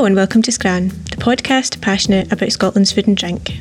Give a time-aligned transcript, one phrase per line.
[0.00, 3.58] Hello and welcome to Scran, the podcast passionate about Scotland's food and drink.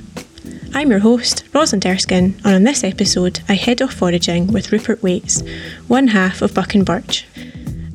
[0.73, 5.03] I'm your host, Rosalind Erskine, and on this episode, I head off foraging with Rupert
[5.03, 5.43] Waites,
[5.89, 7.27] one half of Buck and Birch.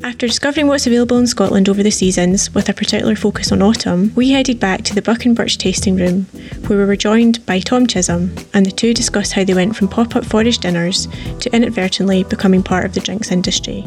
[0.03, 4.13] After discovering what's available in Scotland over the seasons, with a particular focus on autumn,
[4.15, 6.25] we headed back to the Buck and Birch tasting room,
[6.67, 9.89] where we were joined by Tom Chisholm, and the two discussed how they went from
[9.89, 11.09] pop up forage dinners
[11.41, 13.87] to inadvertently becoming part of the drinks industry.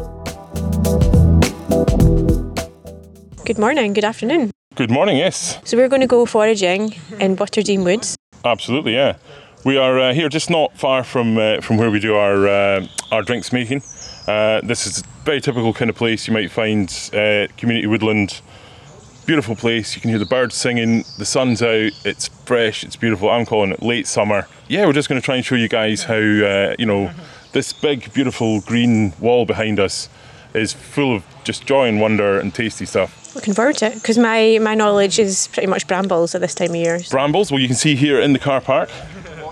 [3.48, 4.52] Good morning, good afternoon.
[4.76, 5.58] Good morning, yes.
[5.64, 8.18] So we're going to go foraging in Butterdean Woods.
[8.44, 9.16] Absolutely, yeah.
[9.64, 12.88] We are uh, here just not far from uh, from where we do our uh,
[13.10, 13.84] our drinks making.
[14.28, 18.42] Uh, this is a very typical kind of place you might find uh, community woodland.
[19.26, 19.96] Beautiful place.
[19.96, 21.06] You can hear the birds singing.
[21.18, 21.94] The sun's out.
[22.04, 22.84] It's fresh.
[22.84, 23.30] It's beautiful.
[23.30, 24.46] I'm calling it late summer.
[24.68, 27.12] Yeah, we're just going to try and show you guys how uh, you know
[27.54, 30.10] this big, beautiful green wall behind us
[30.54, 33.24] is full of just joy and wonder and tasty stuff.
[33.38, 36.72] Looking forward to it because my, my knowledge is pretty much brambles at this time
[36.72, 37.00] of year.
[37.12, 38.90] Brambles, well, you can see here in the car park.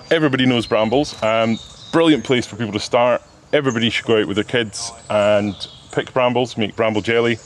[0.09, 1.21] Everybody knows brambles.
[1.21, 1.59] Um,
[1.91, 3.21] brilliant place for people to start.
[3.53, 5.53] Everybody should go out with their kids and
[5.91, 7.37] pick brambles, make bramble jelly.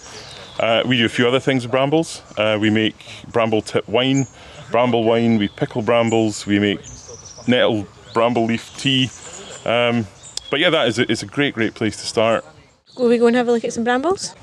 [0.62, 2.22] Uh, we do a few other things with brambles.
[2.38, 2.96] Uh, we make
[3.34, 4.26] bramble tip wine,
[4.72, 6.80] bramble wine, we pickle brambles, we make
[7.50, 9.10] nettle bramble leaf tea.
[9.66, 10.08] Um,
[10.50, 12.46] but yeah, that is a, it's a great, great place to start.
[12.98, 14.36] Will we go and have a look at some brambles?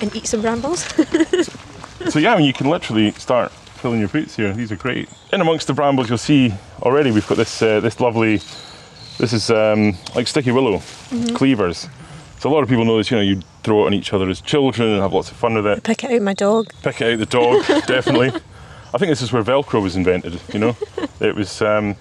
[0.00, 0.86] And eat some brambles?
[2.10, 4.52] So yeah, I mean, you can literally start filling your boots here.
[4.52, 5.08] These are great.
[5.32, 8.40] In amongst the brambles, you'll see already we've got this uh, this lovely.
[9.16, 10.82] This is um, like sticky willow
[11.34, 11.88] cleavers.
[12.40, 13.10] So a lot of people know this.
[13.10, 15.54] You know, you throw it on each other as children and have lots of fun
[15.54, 15.82] with it.
[15.84, 16.72] Pick it out my dog.
[16.82, 18.28] Pick it out the dog, definitely.
[18.92, 20.40] I think this is where Velcro was invented.
[20.52, 20.76] You know,
[21.20, 21.62] it was.
[21.62, 21.96] Um,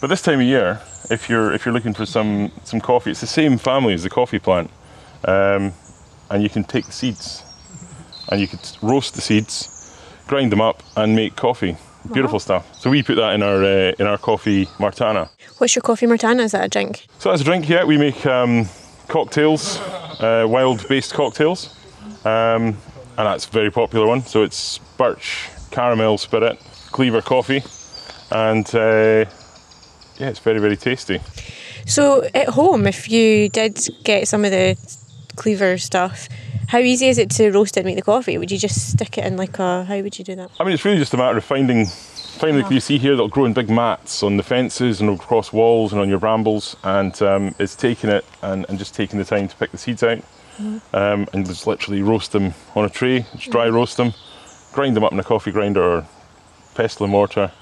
[0.00, 3.20] but this time of year, if you're if you're looking for some some coffee, it's
[3.20, 4.70] the same family as the coffee plant,
[5.24, 5.72] um,
[6.30, 7.42] and you can take the seeds,
[8.30, 9.68] and you could roast the seeds,
[10.26, 11.76] grind them up, and make coffee.
[12.12, 12.66] Beautiful stuff.
[12.74, 15.28] So we put that in our uh, in our coffee martana.
[15.58, 16.42] What's your coffee martana?
[16.42, 17.06] Is that a drink?
[17.20, 18.66] So that's a drink, yeah, we make um,
[19.06, 19.78] cocktails,
[20.20, 21.76] uh, wild-based cocktails,
[22.24, 22.76] um,
[23.16, 24.22] and that's a very popular one.
[24.22, 26.58] So it's birch, caramel spirit,
[26.90, 27.62] cleaver coffee,
[28.32, 29.26] and uh,
[30.18, 31.20] yeah, it's very very tasty.
[31.86, 34.76] So at home, if you did get some of the
[35.36, 36.28] cleaver stuff,
[36.68, 38.38] how easy is it to roast it and make the coffee?
[38.38, 39.84] Would you just stick it in like a?
[39.84, 40.50] How would you do that?
[40.58, 43.28] I mean, it's really just a matter of finding, finding like you see here, they'll
[43.28, 47.20] grow in big mats on the fences and across walls and on your brambles, and
[47.22, 50.22] um, it's taking it and, and just taking the time to pick the seeds out,
[50.94, 54.12] um, and just literally roast them on a tray, just dry roast them,
[54.72, 56.06] grind them up in a coffee grinder or
[56.74, 57.52] pestle and mortar,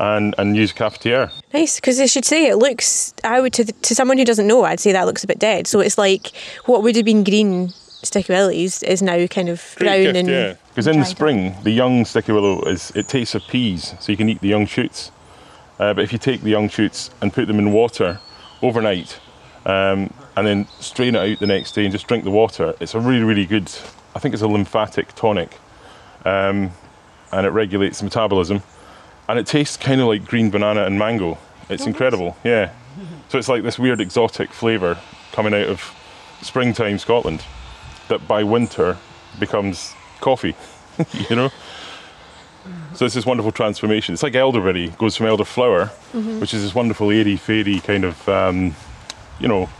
[0.00, 1.30] and and use a cafetiere.
[1.52, 3.14] Nice, because I should say it looks.
[3.22, 5.38] I would to the, to someone who doesn't know, I'd say that looks a bit
[5.38, 5.66] dead.
[5.66, 6.32] So it's like
[6.64, 7.68] what would have been green
[8.02, 10.54] sticky willies is now kind of brown Great gift, and yeah.
[10.68, 11.16] Because in the dried up.
[11.16, 14.48] spring, the young sticky willow is it tastes of peas, so you can eat the
[14.48, 15.12] young shoots.
[15.78, 18.20] Uh, but if you take the young shoots and put them in water
[18.62, 19.20] overnight,
[19.66, 22.94] um, and then strain it out the next day and just drink the water, it's
[22.94, 23.70] a really, really good.
[24.14, 25.58] I think it's a lymphatic tonic,
[26.24, 26.70] um,
[27.32, 28.62] and it regulates metabolism,
[29.30, 31.38] and it tastes kind of like green banana and mango.
[31.68, 32.72] It's incredible, yeah.
[33.28, 34.98] So it's like this weird exotic flavour
[35.30, 35.94] coming out of
[36.42, 37.44] springtime Scotland
[38.08, 38.96] that by winter
[39.38, 40.56] becomes coffee,
[41.30, 41.50] you know?
[42.94, 44.12] So it's this wonderful transformation.
[44.14, 45.90] It's like elderberry goes from elderflower,
[46.40, 48.74] which is this wonderful airy, fairy kind of, um,
[49.38, 49.70] you know,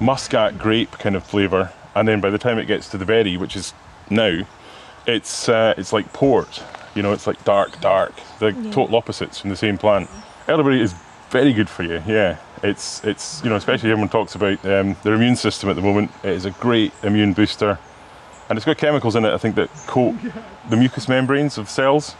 [0.00, 3.36] muscat grape kind of flavour, and then by the time it gets to the berry,
[3.36, 3.72] which is
[4.10, 4.40] now,
[5.06, 6.62] it's uh, it's like port.
[6.98, 8.12] You know, it's like dark, dark.
[8.40, 10.10] The total opposites from the same plant.
[10.48, 10.96] Elderberry is
[11.30, 12.02] very good for you.
[12.08, 15.82] Yeah, it's it's you know, especially everyone talks about um, their immune system at the
[15.82, 16.10] moment.
[16.24, 17.78] It is a great immune booster,
[18.48, 19.32] and it's got chemicals in it.
[19.32, 20.16] I think that coat
[20.70, 22.16] the mucous membranes of cells,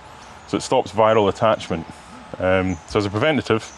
[0.47, 1.85] so it stops viral attachment.
[2.39, 3.69] Um, so as a preventative,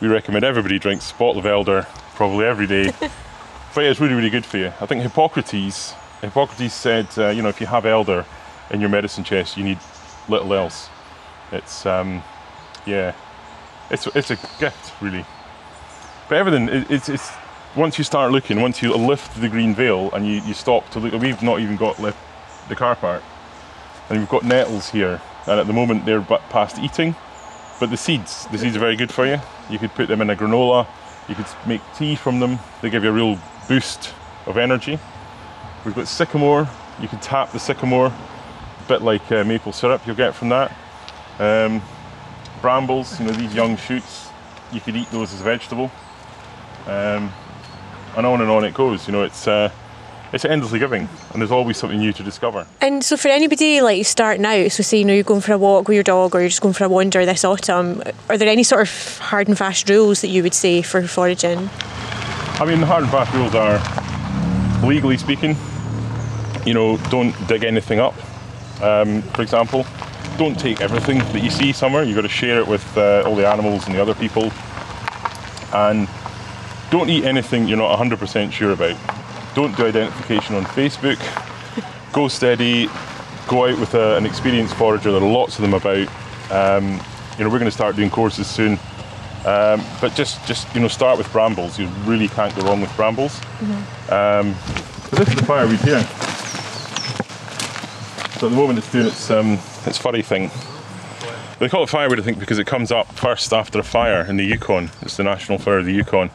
[0.00, 2.90] we recommend everybody drinks a bottle of elder probably every day.
[3.00, 4.72] but yeah, it's really really good for you.
[4.80, 5.92] I think Hippocrates
[6.22, 8.24] Hippocrates said, uh, you know, if you have elder
[8.70, 9.78] in your medicine chest, you need
[10.28, 10.88] little else.
[11.52, 12.22] It's um,
[12.86, 13.14] yeah,
[13.90, 15.24] it's it's a gift really.
[16.28, 17.30] But everything, it, it's it's
[17.76, 20.98] once you start looking, once you lift the green veil and you, you stop to
[20.98, 22.18] look, we've not even got left
[22.68, 23.22] the car park,
[24.08, 27.14] and we've got nettles here, and at the moment they're but past eating.
[27.80, 29.40] But the seeds, the seeds are very good for you.
[29.70, 30.86] You could put them in a granola.
[31.28, 32.58] You could make tea from them.
[32.82, 33.38] They give you a real
[33.68, 34.14] boost
[34.46, 34.98] of energy.
[35.84, 36.68] We've got sycamore.
[37.00, 38.12] You can tap the sycamore,
[38.88, 40.76] bit like uh, maple syrup you'll get from that.
[41.38, 41.82] Um,
[42.60, 44.28] brambles, you know, these young shoots,
[44.72, 45.90] you could eat those as a vegetable.
[46.86, 47.32] Um,
[48.16, 49.06] and on and on it goes.
[49.06, 49.70] You know, it's uh,
[50.32, 52.66] it's endlessly giving, and there's always something new to discover.
[52.80, 55.58] And so, for anybody like starting out, so say you know you're going for a
[55.58, 58.48] walk with your dog, or you're just going for a wander this autumn, are there
[58.48, 61.70] any sort of hard and fast rules that you would say for foraging?
[62.60, 63.78] I mean, the hard and fast rules are,
[64.86, 65.56] legally speaking,
[66.66, 68.14] you know, don't dig anything up.
[68.82, 69.86] Um, for example,
[70.36, 72.04] don't take everything that you see somewhere.
[72.04, 74.52] You've got to share it with uh, all the animals and the other people,
[75.72, 76.08] and
[76.90, 78.96] don't eat anything you're not 100% sure about
[79.58, 81.18] don't do identification on Facebook.
[82.12, 82.88] Go steady.
[83.48, 85.10] Go out with a, an experienced forager.
[85.10, 86.08] There are lots of them about.
[86.52, 86.92] Um,
[87.36, 88.78] you know, we're going to start doing courses soon.
[89.44, 91.76] Um, but just, just you know, start with brambles.
[91.76, 93.40] You really can't go wrong with brambles.
[93.40, 94.12] Mm-hmm.
[94.12, 94.54] Um,
[95.10, 96.06] so this is the fireweed here.
[98.38, 100.48] So at the moment it's doing its um, its furry thing.
[101.58, 104.36] They call it fireweed, I think, because it comes up first after a fire in
[104.36, 104.90] the Yukon.
[105.02, 106.30] It's the national flower of the Yukon.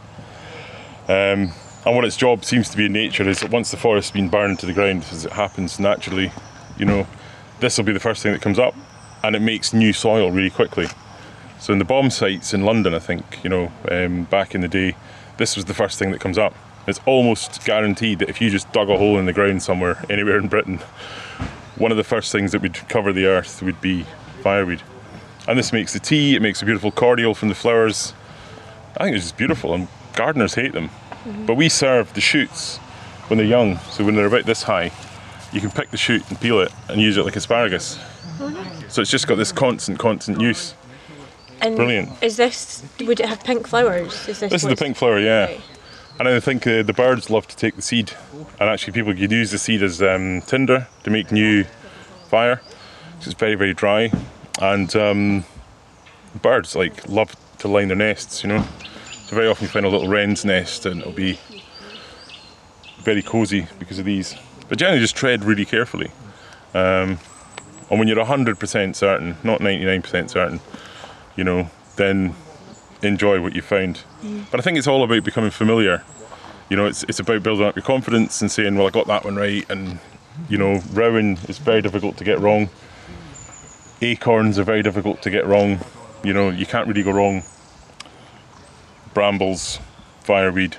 [1.08, 1.54] Um,
[1.86, 4.28] and what its job seems to be in nature is that once the forest's been
[4.28, 6.34] burned to the ground, as it happens naturally,
[6.78, 7.08] you know,
[7.62, 8.76] this will be the first thing that comes up,
[9.24, 10.88] and it makes new soil really quickly.
[11.60, 14.68] So in the bomb sites in London, I think, you know, um, back in the
[14.68, 14.98] day,
[15.38, 16.54] this was the first thing that comes up.
[16.86, 20.38] It's almost guaranteed that if you just dug a hole in the ground somewhere, anywhere
[20.38, 20.82] in Britain,
[21.76, 24.06] one of the first things that would cover the earth would be
[24.42, 24.82] fireweed.
[25.48, 28.14] And this makes the tea, it makes a beautiful cordial from the flowers.
[28.98, 30.90] I think it's just beautiful, and gardeners hate them.
[30.90, 31.46] Mm-hmm.
[31.46, 32.78] But we serve the shoots
[33.28, 34.92] when they're young, so when they're about this high,
[35.52, 38.00] you can pick the shoot and peel it and use it like asparagus.
[38.40, 38.94] Nice.
[38.94, 40.74] So it's just got this constant, constant use.
[41.62, 42.22] And Brilliant.
[42.22, 42.84] Is this?
[43.00, 44.28] Would it have pink flowers?
[44.28, 44.52] Is this?
[44.52, 45.46] This is the pink flower, yeah.
[45.46, 45.62] Right.
[46.20, 48.12] And I think uh, the birds love to take the seed,
[48.60, 51.66] and actually people could use the seed as um, tinder to make new
[52.30, 52.62] fire.
[53.18, 54.12] It's very, very dry,
[54.62, 55.46] and um,
[56.42, 58.44] birds like love to line their nests.
[58.44, 58.68] You know.
[59.34, 61.40] So very often you find a little wren's nest and it'll be
[63.00, 64.36] very cosy because of these.
[64.70, 66.12] But generally just tread really carefully.
[66.74, 67.20] Um,
[67.90, 70.60] and when you're 100% certain, not 99% certain,
[71.36, 72.36] you know, then
[73.06, 74.02] enjoy what you found.
[74.22, 74.46] Mm.
[74.52, 76.04] But I think it's all about becoming familiar.
[76.70, 79.26] You know, it's, it's about building up your confidence and saying, well, I got that
[79.26, 79.70] one right.
[79.70, 80.00] And,
[80.50, 82.70] you know, rowan is very difficult to get wrong.
[84.02, 85.80] Acorns are very difficult to get wrong.
[86.24, 87.44] You know, you can't really go wrong
[89.14, 89.80] brambles,
[90.22, 90.78] fireweed.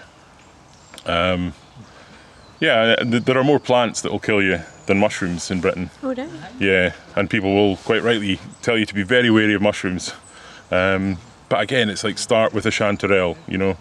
[1.06, 1.54] Um,
[2.60, 5.90] yeah, there are more plants that will kill you than mushrooms in Britain.
[6.02, 6.28] Oh, really?
[6.58, 10.14] Yeah, and people will quite rightly tell you to be very wary of mushrooms.
[10.70, 11.18] Um,
[11.54, 13.76] but again, it's like start with a chanterelle, you know,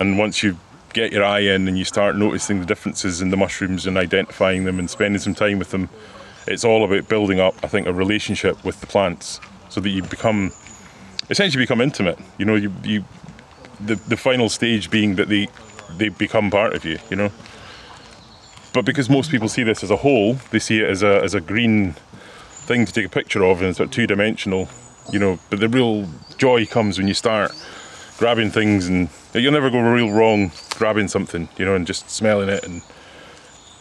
[0.00, 0.56] and once you
[0.94, 4.64] get your eye in and you start noticing the differences in the mushrooms and identifying
[4.64, 5.90] them and spending some time with them,
[6.46, 10.04] it's all about building up, I think, a relationship with the plants so that you
[10.04, 10.52] become
[11.28, 12.18] essentially become intimate.
[12.38, 13.04] You know, you, you
[13.78, 15.48] the, the final stage being that they
[15.98, 17.30] they become part of you, you know.
[18.72, 21.34] But because most people see this as a whole, they see it as a as
[21.34, 24.70] a green thing to take a picture of, and it's sort of two dimensional,
[25.12, 25.38] you know.
[25.50, 26.08] But the real
[26.38, 27.52] joy comes when you start
[28.18, 32.48] grabbing things, and you'll never go real wrong grabbing something, you know, and just smelling
[32.48, 32.82] it and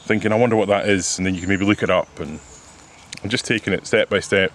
[0.06, 2.40] thinking, I wonder what that is, and then you can maybe look it up and,
[3.28, 4.52] just taking it step by step.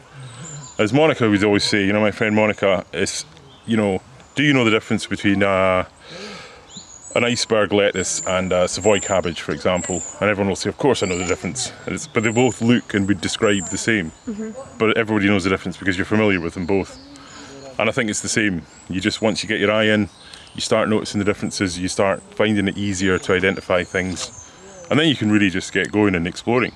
[0.78, 3.24] As Monica would always say, you know, my friend Monica is,
[3.66, 4.00] you know,
[4.36, 5.86] do you know the difference between uh,
[7.14, 10.02] an iceberg lettuce and a Savoy cabbage, for example?
[10.20, 11.72] And everyone will say, Of course I know the difference.
[12.14, 14.10] but they both look and would describe the same.
[14.26, 14.78] Mm-hmm.
[14.78, 16.98] But everybody knows the difference because you're familiar with them both.
[17.78, 18.62] And I think it's the same.
[18.88, 20.08] You just, once you get your eye in,
[20.54, 24.36] you start noticing the differences, you start finding it easier to identify things.
[24.90, 26.72] And then you can really just get going and exploring.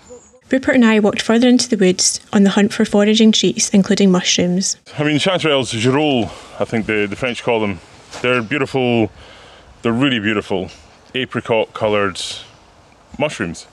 [0.50, 4.10] Rupert and I walked further into the woods on the hunt for foraging treats, including
[4.10, 4.76] mushrooms.
[4.98, 6.26] I mean, chanterelles, girolles,
[6.60, 7.80] I think the, the French call them.
[8.22, 9.10] They're beautiful,
[9.84, 10.70] they're really beautiful,
[11.14, 12.20] apricot coloured
[13.18, 13.66] mushrooms.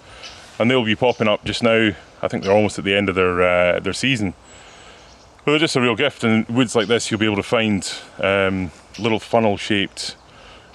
[0.60, 1.91] And they'll be popping up just now.
[2.22, 4.34] I think they're almost at the end of their, uh, their season.
[5.46, 6.25] But they're just a real gift.
[6.25, 7.89] And in woods like this, you'll be able to find
[8.20, 10.18] um, little funnel shaped,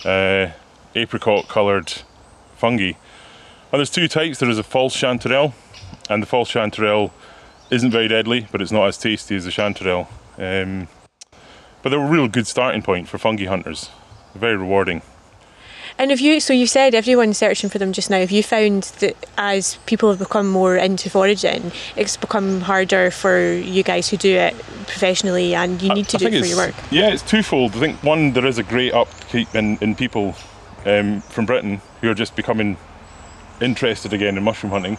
[0.07, 0.49] uh,
[0.95, 1.93] apricot coloured
[2.57, 2.93] fungi.
[3.71, 5.53] And there's two types there is a false chanterelle
[6.09, 7.11] and the false chanterelle
[7.71, 10.09] isn't very deadly, but it's not as tasty as the chanterelle.
[10.39, 10.89] Um,
[11.83, 13.91] but they're a real good starting point for fungi hunters.
[14.35, 15.03] Very rewarding.
[15.99, 18.19] And have you, so you said everyone's searching for them just now.
[18.19, 23.53] Have you found that as people have become more into foraging, it's become harder for
[23.53, 24.55] you guys who do it
[24.87, 26.75] professionally and you need to I, do it for your work?
[26.91, 27.75] Yeah, it's twofold.
[27.77, 30.35] I think one, there is a great upkeep in, in people
[30.85, 32.77] um, from Britain who are just becoming
[33.61, 34.99] interested again in mushroom hunting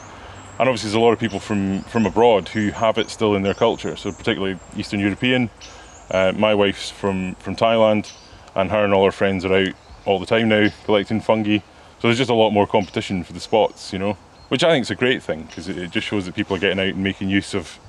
[0.59, 3.43] and obviously there's a lot of people from from abroad who have it still in
[3.43, 5.49] their culture so particularly eastern european
[6.11, 8.11] uh, my wife's from from thailand
[8.55, 9.73] and her and all her friends are out
[10.07, 11.59] all the time now collecting fungi
[11.99, 14.83] So there's just a lot more competition for the spots, you know, which I think
[14.83, 17.03] is a great thing because it, it just shows that people are getting out and
[17.03, 17.79] making use of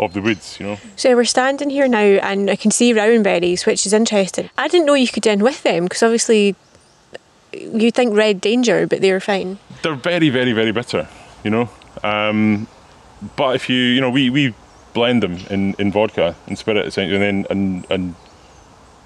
[0.00, 0.76] of the woods, you know.
[0.96, 4.50] So we're standing here now and I can see rowan berries, which is interesting.
[4.58, 6.56] I didn't know you could in with them because obviously
[7.52, 9.58] you think red danger, but they're fine.
[9.82, 11.08] They're very, very, very bitter,
[11.44, 11.70] you know.
[12.02, 12.66] Um,
[13.36, 14.52] but if you, you know, we, we
[14.94, 18.14] blend them in, in vodka and spirit essentially, and then and, and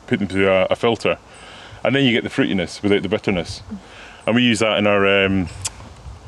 [0.07, 1.19] put them through a, a filter,
[1.85, 3.63] and then you get the fruitiness without the bitterness.
[4.27, 5.49] And we use that in our um,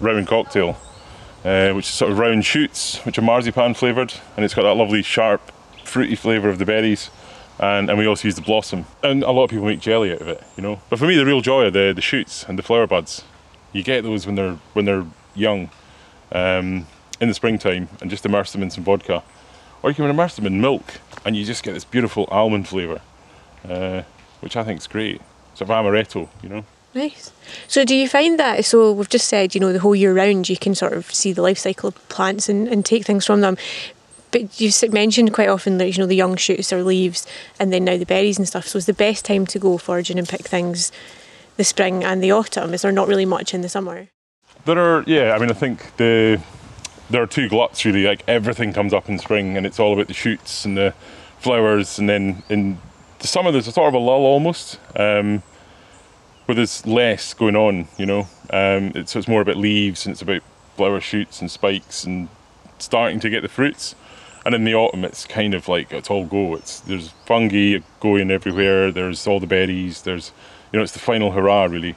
[0.01, 0.79] rowan cocktail,
[1.45, 4.75] uh, which is sort of round shoots, which are marzipan flavoured, and it's got that
[4.75, 5.53] lovely sharp,
[5.85, 7.11] fruity flavour of the berries.
[7.59, 8.87] And, and we also use the blossom.
[9.03, 10.81] And a lot of people make jelly out of it, you know.
[10.89, 13.23] But for me, the real joy are the, the shoots and the flower buds.
[13.75, 15.05] You get those when they're when they're
[15.35, 15.69] young,
[16.33, 16.87] um,
[17.21, 19.23] in the springtime, and just immerse them in some vodka,
[19.83, 23.01] or you can immerse them in milk, and you just get this beautiful almond flavour,
[23.69, 24.03] uh,
[24.41, 25.21] which I think is great.
[25.61, 26.65] Sort of amaretto, you know.
[26.95, 27.33] Nice.
[27.69, 28.65] So, do you find that?
[28.65, 31.35] So, we've just said, you know, the whole year round, you can sort of see
[31.35, 33.59] the life cycle of plants and, and take things from them.
[34.31, 37.27] But you've mentioned quite often that, you know, the young shoots or leaves
[37.59, 38.67] and then now the berries and stuff.
[38.67, 40.91] So, is the best time to go foraging and pick things
[41.59, 42.73] the spring and the autumn?
[42.73, 44.09] Is there not really much in the summer?
[44.65, 46.41] There are, yeah, I mean, I think the
[47.11, 48.05] there are two gluts really.
[48.05, 50.95] Like everything comes up in spring, and it's all about the shoots and the
[51.39, 52.79] flowers, and then in
[53.19, 54.79] the summer there's a sort of a lull almost.
[54.97, 55.43] Um,
[56.51, 58.27] where there's less going on, you know.
[58.53, 60.43] Um, it's, so it's more about leaves and it's about
[60.75, 62.29] flower shoots and spikes and
[62.81, 63.95] starting to get the fruits.
[64.45, 66.57] And in the autumn, it's kind of like it's all go.
[66.57, 68.91] It's there's fungi going everywhere.
[68.91, 70.03] There's all the berries.
[70.03, 70.33] There's,
[70.73, 71.95] you know, it's the final hurrah really.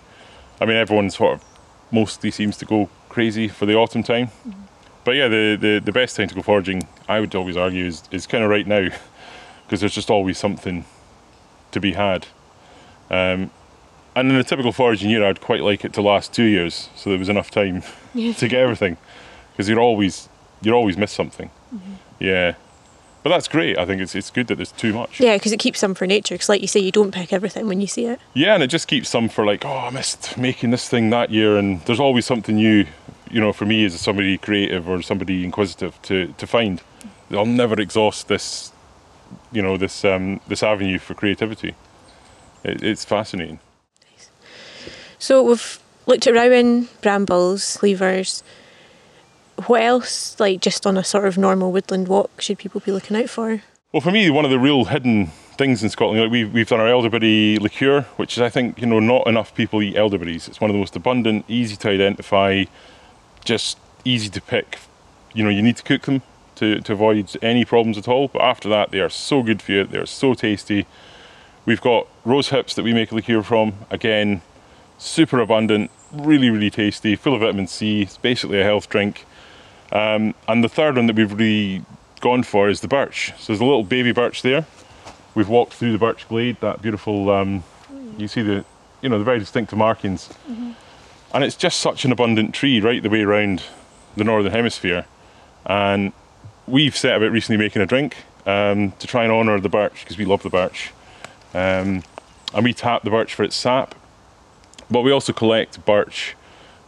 [0.61, 1.45] I mean, everyone sort of
[1.89, 4.27] mostly seems to go crazy for the autumn time.
[4.27, 4.61] Mm-hmm.
[5.03, 8.03] But yeah, the, the the best time to go foraging, I would always argue, is
[8.11, 8.89] is kind of right now,
[9.65, 10.85] because there's just always something
[11.71, 12.27] to be had.
[13.09, 13.49] Um,
[14.15, 17.09] and in a typical foraging year, I'd quite like it to last two years, so
[17.09, 18.33] there was enough time yeah.
[18.33, 18.97] to get everything,
[19.51, 20.29] because you're always
[20.61, 21.49] you're always miss something.
[21.73, 21.93] Mm-hmm.
[22.19, 22.55] Yeah,
[23.23, 23.77] but that's great.
[23.77, 25.19] I think it's it's good that there's too much.
[25.19, 26.35] Yeah, because it keeps some for nature.
[26.35, 28.19] Because like you say, you don't pick everything when you see it.
[28.33, 31.31] Yeah, and it just keeps some for like, oh, I missed making this thing that
[31.31, 32.85] year, and there's always something new.
[33.31, 36.81] You know, for me as somebody creative or somebody inquisitive to to find.
[37.31, 38.71] I'll never exhaust this,
[39.51, 41.73] you know, this um, this avenue for creativity.
[42.63, 43.59] It, it's fascinating.
[45.23, 48.43] So we've looked at rowan, brambles, cleavers.
[49.67, 53.15] What else, like just on a sort of normal woodland walk, should people be looking
[53.15, 53.61] out for?
[53.93, 55.27] Well, for me, one of the real hidden
[55.57, 58.85] things in Scotland, like we've, we've done our elderberry liqueur, which is, I think, you
[58.85, 60.49] know, not enough people eat elderberries.
[60.49, 62.65] It's one of the most abundant, easy to identify,
[63.45, 64.79] just easy to pick.
[65.33, 66.21] You know, you need to cook them
[66.55, 68.27] to, to avoid any problems at all.
[68.27, 69.85] But after that, they are so good for you.
[69.85, 70.85] They are so tasty.
[71.65, 73.75] We've got rose hips that we make a liqueur from.
[73.89, 74.41] Again,
[75.03, 78.03] super abundant, really, really tasty, full of vitamin C.
[78.03, 79.25] It's basically a health drink.
[79.91, 81.85] Um, and the third one that we've really
[82.21, 83.33] gone for is the birch.
[83.37, 84.65] So there's a little baby birch there.
[85.35, 87.63] We've walked through the birch glade, that beautiful, um,
[88.17, 88.65] you see the,
[89.01, 90.29] you know, the very distinctive markings.
[90.49, 90.71] Mm-hmm.
[91.33, 93.63] And it's just such an abundant tree right the way around
[94.15, 95.05] the northern hemisphere.
[95.65, 96.13] And
[96.67, 100.17] we've set about recently making a drink um, to try and honour the birch because
[100.17, 100.91] we love the birch.
[101.53, 102.03] Um,
[102.53, 103.95] and we tap the birch for its sap
[104.89, 106.35] but we also collect birch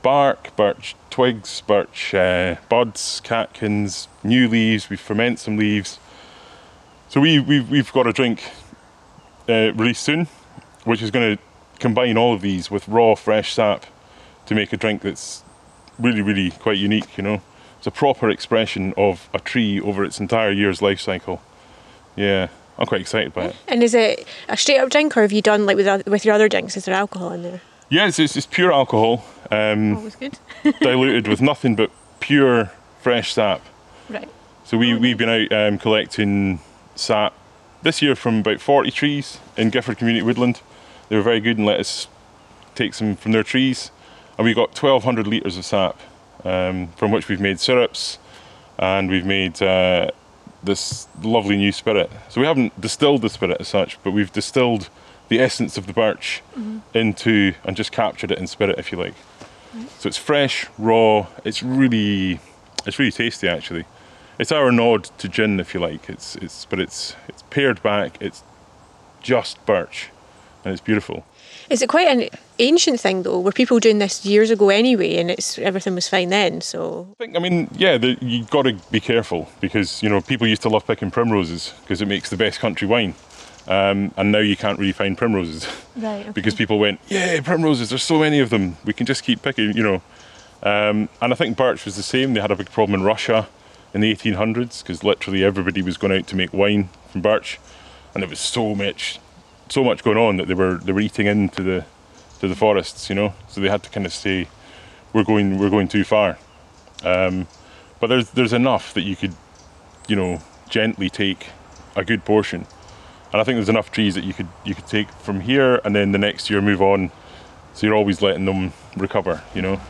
[0.05, 4.87] bark, birch twigs, birch uh, buds, catkins, new leaves.
[4.87, 5.97] We ferment some leaves.
[7.09, 8.43] So we, we've, we've got a drink
[9.49, 10.27] uh, released soon,
[10.83, 11.43] which is going to
[11.79, 13.87] combine all of these with raw, fresh sap
[14.45, 15.43] to make a drink that's
[15.97, 17.17] really, really quite unique.
[17.17, 17.41] You know,
[17.79, 21.41] it's a proper expression of a tree over its entire year's life cycle.
[22.15, 23.55] Yeah, I'm quite excited by it.
[23.67, 26.35] And is it a straight up drink, or have you done like with with your
[26.35, 26.77] other drinks?
[26.77, 27.61] Is there alcohol in there?
[27.89, 29.23] Yeah, it's, it's, it's pure alcohol.
[29.51, 30.39] Um, Always good.
[30.81, 33.61] diluted with nothing but pure fresh sap.
[34.09, 34.29] Right.
[34.63, 36.59] So we, we've been out um, collecting
[36.95, 37.33] sap
[37.83, 40.61] this year from about 40 trees in Gifford Community Woodland.
[41.09, 42.07] They were very good and let us
[42.73, 43.91] take some from their trees.
[44.37, 45.99] And we got 1,200 litres of sap,
[46.43, 48.17] um, from which we've made syrups
[48.77, 50.09] and we've made uh,
[50.63, 52.11] this lovely new spirit.
[52.29, 54.89] So we haven't distilled the spirit as such, but we've distilled
[55.27, 56.79] the essence of the birch mm-hmm.
[56.93, 59.15] into and just captured it in spirit, if you like.
[59.15, 59.85] Mm-hmm.
[59.99, 61.27] So it's fresh, raw.
[61.43, 62.39] It's really,
[62.85, 63.85] it's really tasty actually.
[64.37, 66.09] It's our nod to gin, if you like.
[66.09, 68.17] It's it's but it's it's pared back.
[68.19, 68.43] It's
[69.21, 70.09] just birch,
[70.63, 71.25] and it's beautiful.
[71.69, 72.29] Is it quite an
[72.59, 73.39] ancient thing though?
[73.39, 76.61] Were people doing this years ago anyway, and it's everything was fine then?
[76.61, 80.21] So I think I mean yeah, the, you got to be careful because you know
[80.21, 83.15] people used to love picking primroses because it makes the best country wine.
[83.67, 86.21] Um, and now you can't really find primroses Right.
[86.21, 86.31] Okay.
[86.31, 87.89] because people went, yeah, primroses.
[87.89, 88.77] There's so many of them.
[88.85, 90.01] We can just keep picking, you know.
[90.61, 92.33] Um, and I think birch was the same.
[92.33, 93.47] They had a big problem in Russia
[93.93, 97.59] in the 1800s because literally everybody was going out to make wine from birch,
[98.13, 99.19] and there was so much,
[99.69, 101.85] so much going on that they were they were eating into the
[102.39, 103.33] to the forests, you know.
[103.47, 104.47] So they had to kind of say,
[105.13, 106.37] we're going we're going too far.
[107.03, 107.47] Um,
[107.99, 109.33] but there's there's enough that you could,
[110.07, 111.47] you know, gently take
[111.95, 112.67] a good portion.
[113.35, 115.93] And I think there's enough trees that you could you could take from here and
[115.93, 117.11] then the next year move on.
[117.73, 119.81] So you're always letting them recover, you know.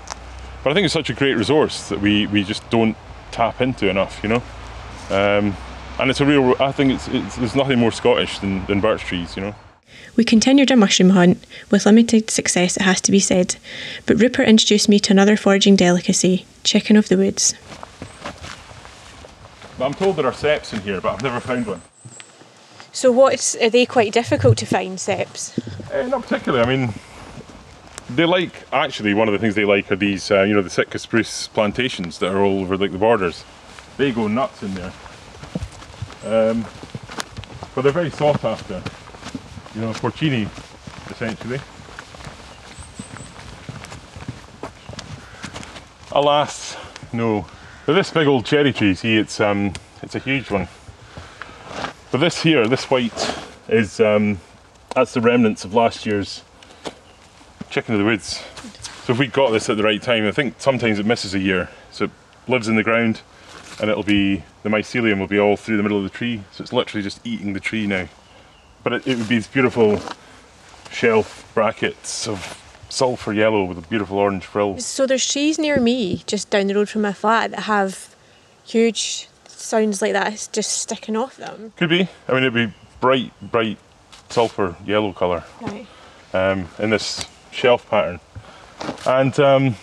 [0.64, 2.98] But I think it's such a great resource that we, we just don't
[3.30, 4.42] tap into enough, you know.
[5.12, 5.56] Um,
[6.00, 6.56] and it's a real.
[6.60, 9.56] I think it's, it's there's nothing more Scottish than, than birch trees, you know.
[10.16, 13.58] We continued our mushroom hunt, with limited success, it has to be said,
[14.08, 17.54] but Rupert introduced me to another foraging delicacy chicken of the woods.
[19.78, 21.84] But I'm told there are ceps in here, but I've never found one.
[22.96, 25.60] So, what's are they quite difficult to find, Ceps?
[25.92, 26.64] Eh, not particularly.
[26.64, 26.94] I mean,
[28.10, 30.70] they like actually one of the things they like are these, uh, you know, the
[30.70, 33.44] Sitka spruce plantations that are all over like the borders.
[33.98, 34.94] They go nuts in there.
[36.24, 36.66] Um,
[37.76, 38.82] but they're very sought after.
[39.76, 40.48] You know, porcini,
[41.12, 41.60] essentially.
[46.14, 46.78] Alas,
[47.12, 47.46] no.
[47.86, 50.70] But this big old cherry tree, see, it's um, it's a huge one.
[52.16, 54.40] But this here, this white, is um,
[54.96, 56.44] that's the remnants of last year's
[57.70, 58.42] chicken of the woods.
[59.04, 61.40] So if we got this at the right time, I think sometimes it misses a
[61.40, 61.70] year.
[61.92, 62.12] So it
[62.48, 63.20] lives in the ground,
[63.82, 66.42] and it'll be the mycelium will be all through the middle of the tree.
[66.54, 68.08] So it's literally just eating the tree now.
[68.82, 70.00] But it, it would be these beautiful
[70.90, 74.80] shelf brackets of sulphur yellow with a beautiful orange frill.
[74.80, 78.16] So, there's trees near me, just down the road from my flat, that have
[78.64, 79.28] huge
[79.66, 81.74] sounds like that just sticking off them.
[81.78, 82.08] Could be.
[82.28, 83.78] I mean, it'd be bright, bright
[84.30, 85.44] sulphur yellow colour.
[85.62, 85.88] Right.
[86.34, 88.20] um, in this shelf pattern.
[89.06, 89.76] And um,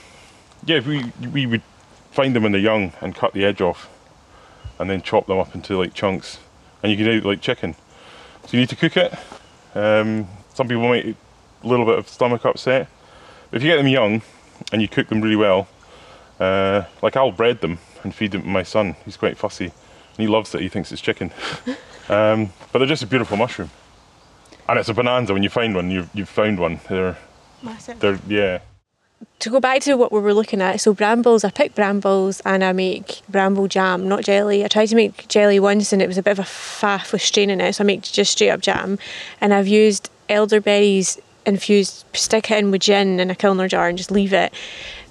[0.65, 1.63] yeah, we we would
[2.11, 3.89] find them when they're young and cut the edge off,
[4.79, 6.39] and then chop them up into like chunks,
[6.83, 7.75] and you can eat like chicken.
[8.45, 9.15] So you need to cook it.
[9.75, 11.17] Um, some people might eat
[11.63, 12.89] a little bit of stomach upset.
[13.51, 14.23] But if you get them young
[14.73, 15.69] and you cook them really well,
[16.41, 18.97] uh, like I'll bread them and feed them to my son.
[19.05, 20.61] He's quite fussy, and he loves it.
[20.61, 21.33] He thinks it's chicken.
[22.09, 23.71] um, but they're just a beautiful mushroom,
[24.69, 25.91] and it's a bonanza when you find one.
[25.91, 26.81] You've you've found one.
[26.89, 27.19] They're
[27.63, 28.01] Massive.
[28.01, 28.61] they're yeah.
[29.41, 32.65] To go back to what we were looking at, so brambles, I pick brambles and
[32.65, 34.65] I make bramble jam, not jelly.
[34.65, 37.23] I tried to make jelly once and it was a bit of a faff with
[37.23, 38.99] straining it, so I make just straight up jam.
[39.41, 43.99] And I've used elderberries infused, stick it in with gin in a Kilner jar and
[43.99, 44.53] just leave it.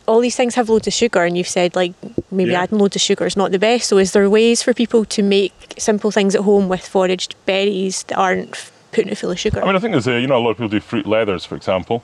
[0.07, 1.93] All these things have loads of sugar, and you've said like
[2.31, 2.63] maybe Yeah.
[2.63, 3.87] adding loads of sugar is not the best.
[3.87, 8.03] So, is there ways for people to make simple things at home with foraged berries
[8.03, 9.61] that aren't putting it full of sugar?
[9.61, 11.45] I mean, I think there's a you know a lot of people do fruit leathers,
[11.45, 12.03] for example.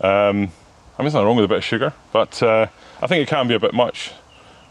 [0.00, 0.08] Um,
[0.98, 2.66] I mean, there's nothing wrong with a bit of sugar, but uh,
[3.02, 4.12] I think it can be a bit much.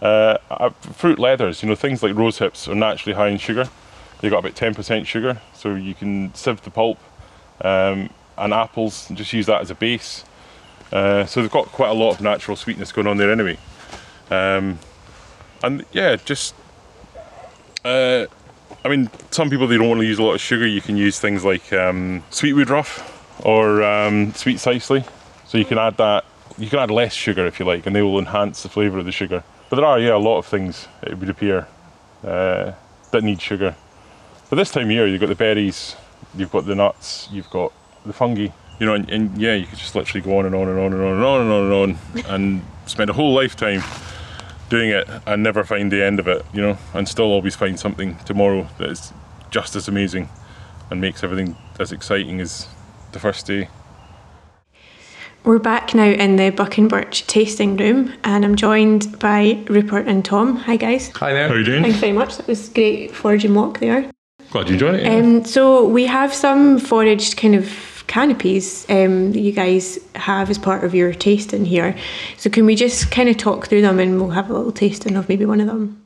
[0.02, 3.68] Uh, uh, fruit leathers, you know, things like rose hips are naturally high in sugar.
[4.20, 7.00] They've got about 10% sugar, so you can sieve the pulp.
[7.62, 10.24] Um, and apples, and just use that as a base.
[10.92, 13.58] Uh, so they've got quite a lot of natural sweetness going on there anyway.
[14.30, 14.80] Um,
[15.64, 16.54] and yeah, just
[17.84, 18.26] uh,
[18.84, 20.66] I mean, some people they don't want to use a lot of sugar.
[20.66, 23.14] You can use things like um, sweet woodruff
[23.46, 25.04] or um, sweet cicely.
[25.46, 26.26] So you can add that.
[26.58, 29.06] You can add less sugar if you like, and they will enhance the flavour of
[29.06, 29.44] the sugar.
[29.70, 31.68] But there are yeah a lot of things it would appear
[32.24, 32.74] uh,
[33.12, 33.76] that need sugar.
[34.50, 35.96] But this time of year, you've got the berries,
[36.36, 37.74] you've got the nuts, you've got
[38.06, 38.48] the fungi.
[38.80, 40.94] You know, and, and yeah, you could just literally go on and on and on
[40.94, 43.82] and on and on and on and on and spend a whole lifetime
[44.70, 47.80] doing it and never find the end of it, you know, and still always find
[47.80, 49.14] something tomorrow that is
[49.50, 50.30] just as amazing
[50.92, 52.68] and makes everything as exciting as
[53.14, 53.70] the first day.
[55.44, 60.06] We're back now in the Buck and Birch tasting room, and I'm joined by Rupert
[60.06, 60.58] and Tom.
[60.58, 61.10] Hi, guys.
[61.16, 61.48] Hi there.
[61.48, 61.84] How are you doing?
[61.84, 62.36] Thanks very much.
[62.36, 64.12] That was great foraging walk there.
[64.50, 65.08] Glad you enjoyed it.
[65.08, 70.58] Um, so we have some foraged kind of canapés um, that you guys have as
[70.58, 71.96] part of your tasting here.
[72.38, 75.16] So can we just kind of talk through them and we'll have a little tasting
[75.16, 76.02] of maybe one of them?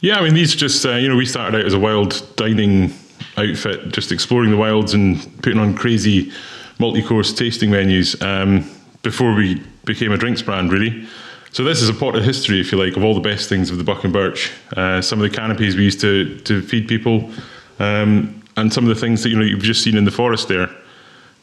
[0.00, 2.92] Yeah, I mean, these just, uh, you know, we started out as a wild dining
[3.36, 6.32] outfit, just exploring the wilds and putting on crazy
[6.78, 8.70] multi course tasting menus um,
[9.02, 11.06] before we became a drinks brand, really.
[11.52, 13.70] So, this is a pot of history, if you like, of all the best things
[13.70, 14.52] of the Buck and Birch.
[14.76, 17.30] Uh, some of the canapés we used to, to feed people,
[17.78, 20.48] um, and some of the things that, you know, you've just seen in the forest
[20.48, 20.68] there.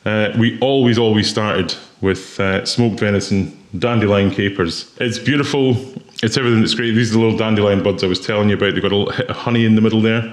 [0.06, 4.94] Uh, we always, always started with uh, smoked venison, dandelion capers.
[5.00, 5.76] It's beautiful.
[6.22, 6.92] It's everything that's great.
[6.92, 8.74] These are the little dandelion buds I was telling you about.
[8.74, 10.24] They've got a little hit of honey in the middle there.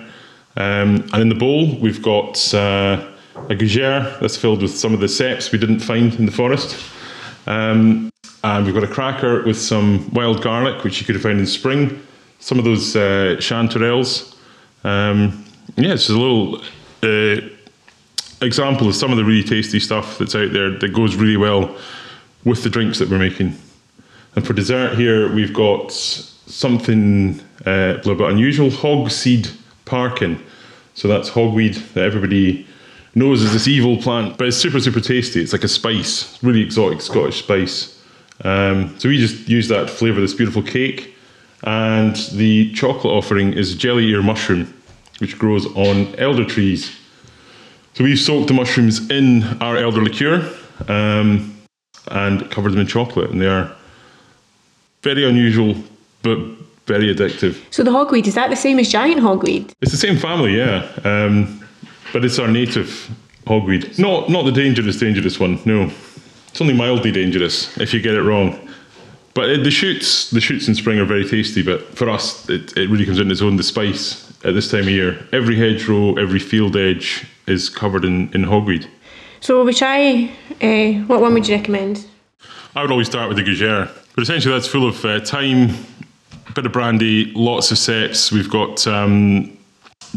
[0.57, 3.09] Um, and in the bowl, we've got uh,
[3.49, 6.77] a gougere that's filled with some of the ceps we didn't find in the forest.
[7.47, 8.11] Um,
[8.43, 11.47] and we've got a cracker with some wild garlic, which you could have found in
[11.47, 12.03] spring.
[12.41, 14.35] Some of those uh, chanterelles.
[14.83, 15.45] Um,
[15.77, 16.61] yeah, it's a little
[17.03, 17.49] uh,
[18.43, 21.77] example of some of the really tasty stuff that's out there that goes really well
[22.45, 23.57] with the drinks that we're making.
[24.37, 29.49] And for dessert here, we've got something uh, a little bit unusual hog seed
[29.85, 30.43] parkin.
[30.95, 32.67] So that's hogweed that everybody
[33.15, 35.43] knows as this evil plant, but it's super, super tasty.
[35.43, 38.01] It's like a spice, really exotic Scottish spice.
[38.45, 41.17] Um, so we just use that to flavour this beautiful cake.
[41.63, 44.73] And the chocolate offering is jelly ear mushroom,
[45.19, 46.97] which grows on elder trees.
[47.95, 50.49] So we've soaked the mushrooms in our elder liqueur
[50.89, 51.57] um,
[52.09, 53.71] and covered them in chocolate, and they are
[55.03, 55.75] very unusual
[56.23, 56.39] but
[56.87, 57.63] very addictive.
[57.71, 59.73] So the hogweed is that the same as giant hogweed?
[59.81, 61.65] It's the same family, yeah, um,
[62.13, 63.11] but it's our native
[63.47, 63.99] hogweed.
[63.99, 65.59] Not not the dangerous, dangerous one.
[65.65, 65.91] No,
[66.49, 68.69] it's only mildly dangerous if you get it wrong.
[69.35, 71.63] But it, the shoots, the shoots in spring are very tasty.
[71.63, 73.57] But for us, it, it really comes in its own.
[73.57, 75.27] The spice at this time of year.
[75.33, 78.89] Every hedgerow, every field edge is covered in, in hogweed.
[79.41, 80.31] So we try.
[80.63, 82.07] Uh, what one would you recommend?
[82.77, 85.71] I would always start with the gougere, but essentially that's full of uh, thyme,
[86.49, 88.31] a bit of brandy, lots of ceps.
[88.31, 89.57] We've got um,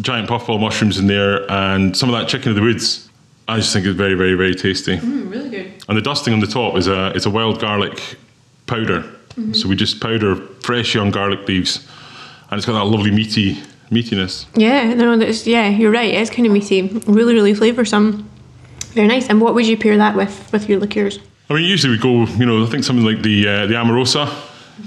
[0.01, 3.09] giant puffball mushrooms in there, and some of that chicken of the woods.
[3.47, 4.97] I just think it's very, very, very tasty.
[4.97, 5.73] Mm, really good.
[5.89, 8.17] And the dusting on the top is a it's a wild garlic
[8.67, 9.01] powder.
[9.01, 9.53] Mm-hmm.
[9.53, 11.87] So we just powder fresh young garlic leaves,
[12.49, 13.57] and it's got that lovely meaty
[13.93, 14.45] meatiness.
[14.55, 16.13] Yeah, no, that's yeah, you're right.
[16.13, 18.25] It's kind of meaty, really, really flavoursome.
[18.93, 19.29] Very nice.
[19.29, 21.19] And what would you pair that with with your liqueurs?
[21.49, 24.27] I mean, usually we go, you know, I think something like the uh, the Amorosa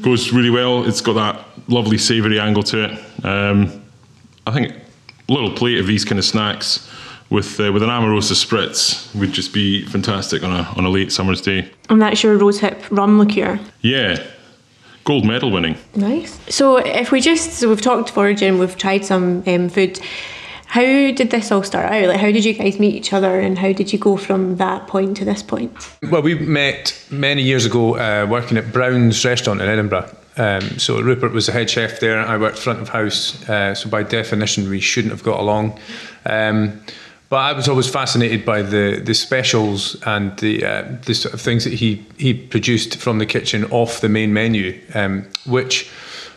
[0.03, 0.85] goes really well.
[0.87, 3.25] It's got that lovely savoury angle to it.
[3.25, 3.83] Um,
[4.47, 4.73] I think
[5.29, 6.89] a little plate of these kind of snacks
[7.31, 11.13] with uh, with an Amorosa spritz would just be fantastic on a on a late
[11.13, 11.71] summer's day.
[11.89, 13.59] And that's your rosehip rum liqueur.
[13.83, 14.25] Yeah,
[15.07, 15.79] gold medal winning.
[15.95, 16.39] Nice.
[16.55, 19.99] So if we just so we've talked foraging, we've tried some um, food.
[20.67, 22.09] How did this all start out?
[22.09, 24.89] Like, how did you guys meet each other, and how did you go from that
[24.89, 25.73] point to this point?
[26.11, 30.11] Well, we met many years ago uh, working at Brown's restaurant in Edinburgh.
[30.37, 32.19] Um, so Rupert was the head chef there.
[32.19, 33.49] I worked front of house.
[33.49, 35.79] Uh, so by definition, we shouldn't have got along.
[36.27, 36.83] Um,
[37.29, 41.41] but I was always fascinated by the the specials and the uh, the sort of
[41.41, 45.91] things that he he produced from the kitchen off the main menu, um, which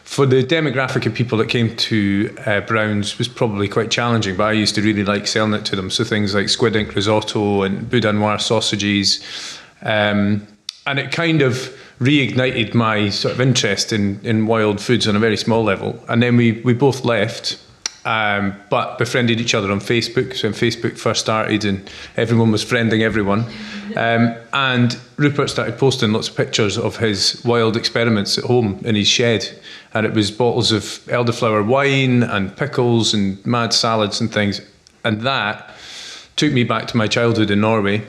[0.03, 4.35] for the demographic of people that came to uh, Brown's was probably quite challenging.
[4.35, 5.91] But I used to really like selling it to them.
[5.91, 9.23] So things like squid ink risotto and boudin noir sausages,
[9.83, 10.47] um,
[10.87, 15.19] and it kind of reignited my sort of interest in in wild foods on a
[15.19, 16.03] very small level.
[16.09, 17.59] And then we we both left
[18.05, 20.35] um, but befriended each other on Facebook.
[20.35, 23.45] So when Facebook first started, and everyone was friending everyone,
[23.95, 28.95] um, and Rupert started posting lots of pictures of his wild experiments at home in
[28.95, 29.49] his shed,
[29.93, 34.61] and it was bottles of elderflower wine and pickles and mad salads and things,
[35.03, 35.71] and that
[36.35, 38.05] took me back to my childhood in Norway.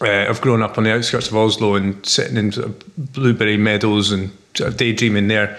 [0.00, 3.56] Uh, I've grown up on the outskirts of Oslo and sitting in sort of blueberry
[3.56, 5.58] meadows and sort of daydreaming there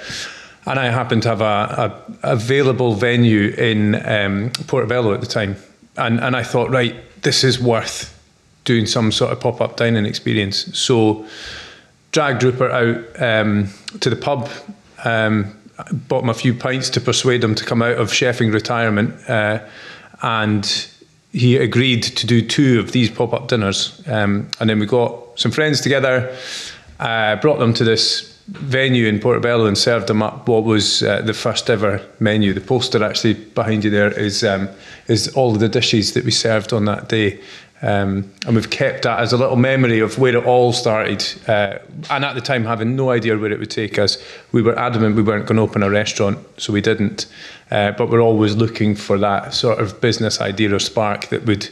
[0.65, 5.55] and I happened to have a, a available venue in um, Portobello at the time,
[5.97, 8.11] and and I thought, right, this is worth
[8.63, 10.77] doing some sort of pop up dining experience.
[10.77, 11.25] So,
[12.11, 14.49] dragged Rupert out um, to the pub.
[15.03, 15.55] Um,
[15.91, 19.59] bought him a few pints to persuade him to come out of chefing retirement, uh,
[20.21, 20.89] and
[21.31, 24.01] he agreed to do two of these pop up dinners.
[24.07, 26.35] Um, and then we got some friends together,
[26.99, 31.21] uh, brought them to this venue in Portobello and served them up what was uh,
[31.21, 32.53] the first ever menu.
[32.53, 34.69] The poster actually behind you there is um,
[35.07, 37.39] is all of the dishes that we served on that day.
[37.81, 41.23] Um, and we've kept that as a little memory of where it all started.
[41.47, 41.79] Uh,
[42.09, 44.17] and at the time, having no idea where it would take us,
[44.51, 47.27] we were adamant we weren't going to open a restaurant, so we didn't.
[47.69, 51.69] Uh, but we're always looking for that sort of business idea or spark that would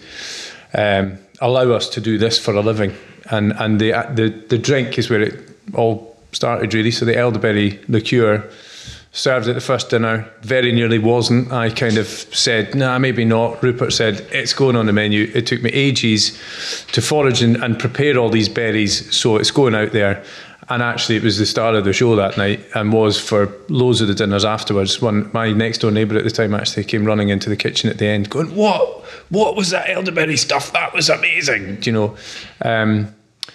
[0.73, 2.93] um, allow us to do this for a living.
[3.31, 6.91] And and the the the drink is where it all started really.
[6.91, 8.49] So the elderberry liqueur
[9.13, 11.51] served at the first dinner very nearly wasn't.
[11.51, 13.61] I kind of said, nah, maybe not.
[13.61, 15.31] Rupert said, it's going on the menu.
[15.35, 16.37] It took me ages
[16.93, 20.23] to forage and, and prepare all these berries, so it's going out there.
[20.69, 24.01] And actually, it was the star of the show that night and was for loads
[24.01, 25.01] of the dinners afterwards.
[25.01, 27.97] One, my next door neighbour at the time actually came running into the kitchen at
[27.97, 29.03] the end going, What?
[29.29, 30.71] What was that elderberry stuff?
[30.71, 32.17] That was amazing, you know.
[32.61, 33.13] Um,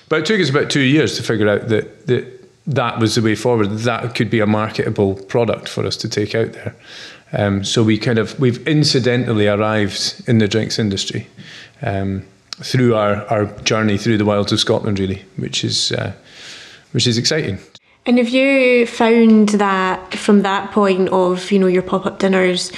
[0.08, 2.38] but it took us about two years to figure out that, that
[2.68, 3.70] that was the way forward.
[3.70, 6.76] That could be a marketable product for us to take out there.
[7.33, 11.26] Um, so we kind of we've incidentally arrived in the drinks industry,
[11.83, 12.24] um,
[12.61, 16.12] through our, our journey through the wilds of Scotland, really, which is uh,
[16.92, 17.59] which is exciting.
[18.07, 22.72] And have you found that from that point of you know your pop up dinners,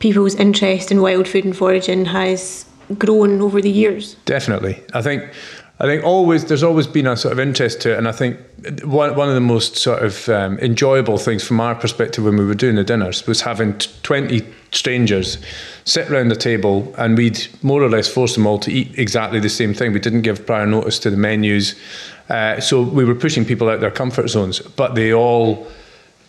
[0.00, 2.64] people's interest in wild food and foraging has
[2.98, 4.14] grown over the years?
[4.24, 5.24] Definitely, I think.
[5.78, 8.38] I think always there's always been a sort of interest to it, and I think
[8.82, 12.46] one one of the most sort of um, enjoyable things from our perspective when we
[12.46, 15.36] were doing the dinners was having twenty strangers
[15.84, 19.38] sit around the table, and we'd more or less force them all to eat exactly
[19.38, 19.92] the same thing.
[19.92, 21.74] We didn't give prior notice to the menus,
[22.30, 25.66] uh, so we were pushing people out their comfort zones, but they all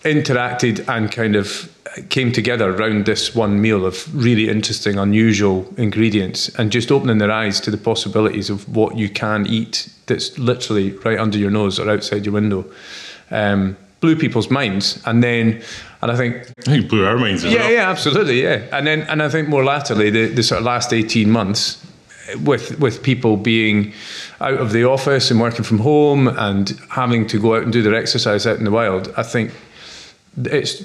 [0.03, 1.73] interacted and kind of
[2.09, 7.31] came together around this one meal of really interesting, unusual ingredients and just opening their
[7.31, 11.79] eyes to the possibilities of what you can eat that's literally right under your nose
[11.79, 12.65] or outside your window.
[13.31, 15.01] Um, blew people's minds.
[15.05, 15.61] And then,
[16.01, 16.47] and I think.
[16.59, 17.71] I think blew our minds as yeah, well.
[17.71, 18.67] Yeah, absolutely, yeah.
[18.71, 21.83] And then, and I think more latterly, the, the sort of last 18 months,
[22.43, 23.93] with with people being
[24.41, 27.81] out of the office and working from home and having to go out and do
[27.81, 29.53] their exercise out in the wild, I think
[30.37, 30.83] it's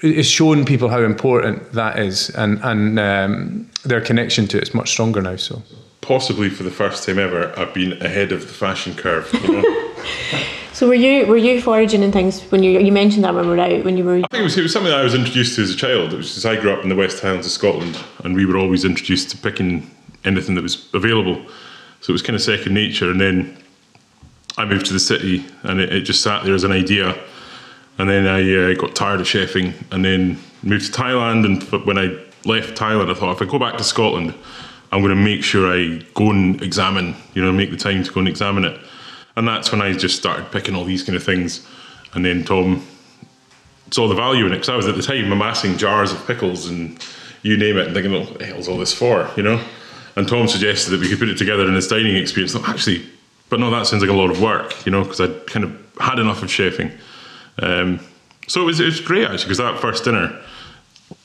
[0.00, 4.74] it's shown people how important that is, and and um, their connection to it is
[4.74, 5.36] much stronger now.
[5.36, 5.62] So
[6.00, 9.30] possibly for the first time ever, I've been ahead of the fashion curve.
[9.42, 9.94] You know?
[10.72, 13.56] so were you were you foraging and things when you you mentioned that when we
[13.56, 14.16] were out when you were?
[14.16, 16.12] I think it was, it was something I was introduced to as a child.
[16.12, 18.56] It was just I grew up in the West Highlands of Scotland, and we were
[18.56, 19.90] always introduced to picking
[20.24, 21.44] anything that was available.
[22.00, 23.10] So it was kind of second nature.
[23.10, 23.56] And then
[24.56, 27.18] I moved to the city, and it, it just sat there as an idea.
[27.98, 31.44] And then I uh, got tired of chefing, and then moved to Thailand.
[31.44, 34.34] And when I left Thailand, I thought if I go back to Scotland,
[34.92, 38.12] I'm going to make sure I go and examine, you know, make the time to
[38.12, 38.80] go and examine it.
[39.36, 41.66] And that's when I just started picking all these kind of things.
[42.14, 42.86] And then Tom
[43.90, 46.68] saw the value in it because I was at the time amassing jars of pickles
[46.68, 47.04] and
[47.42, 49.62] you name it and thinking, oh, what the hell's all this for, you know?
[50.16, 52.52] And Tom suggested that we could put it together in this dining experience.
[52.52, 53.06] Thought, actually,
[53.50, 55.96] but no, that sounds like a lot of work, you know, because I'd kind of
[56.00, 56.92] had enough of chefing.
[57.62, 58.00] Um,
[58.46, 60.40] so it was, it was great actually, because that first dinner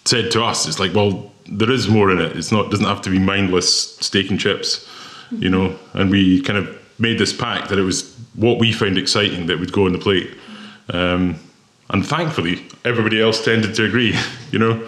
[0.06, 2.36] said to us, it's like, well, there is more in it.
[2.38, 4.88] It's not doesn't have to be mindless steak and chips,
[5.32, 5.78] you know.
[5.94, 9.60] And we kind of made this pact that it was what we found exciting that
[9.60, 10.36] would go on the plate.
[10.90, 11.36] Um,
[11.90, 14.18] and thankfully, everybody else tended to agree,
[14.52, 14.88] you know.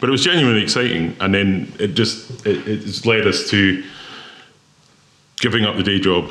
[0.00, 3.82] But it was genuinely exciting, and then it just it, it's led us to
[5.38, 6.30] giving up the day job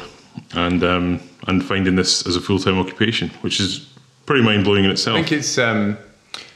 [0.54, 3.90] and um, and finding this as a full time occupation, which is
[4.26, 5.18] pretty mind blowing in itself.
[5.18, 5.98] I think it's um,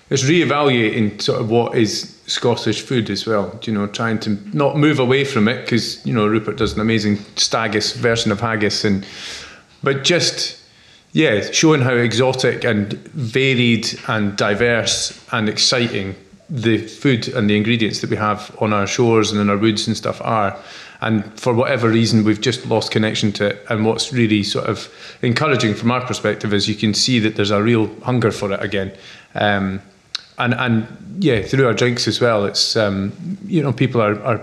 [0.10, 3.60] it's reevaluating sort of what is Scottish food as well.
[3.64, 6.82] You know, trying to not move away from it because you know Rupert does an
[6.82, 9.06] amazing stagus version of haggis, and
[9.84, 10.60] but just
[11.12, 16.16] yeah, showing how exotic and varied and diverse and exciting
[16.50, 19.88] the food and the ingredients that we have on our shores and in our woods
[19.88, 20.58] and stuff are.
[21.02, 23.66] And for whatever reason, we've just lost connection to it.
[23.70, 27.52] And what's really sort of encouraging from our perspective is you can see that there's
[27.52, 28.92] a real hunger for it again.
[29.36, 29.82] Um,
[30.38, 33.14] and and yeah, through our drinks as well, it's um,
[33.46, 34.42] you know people are, are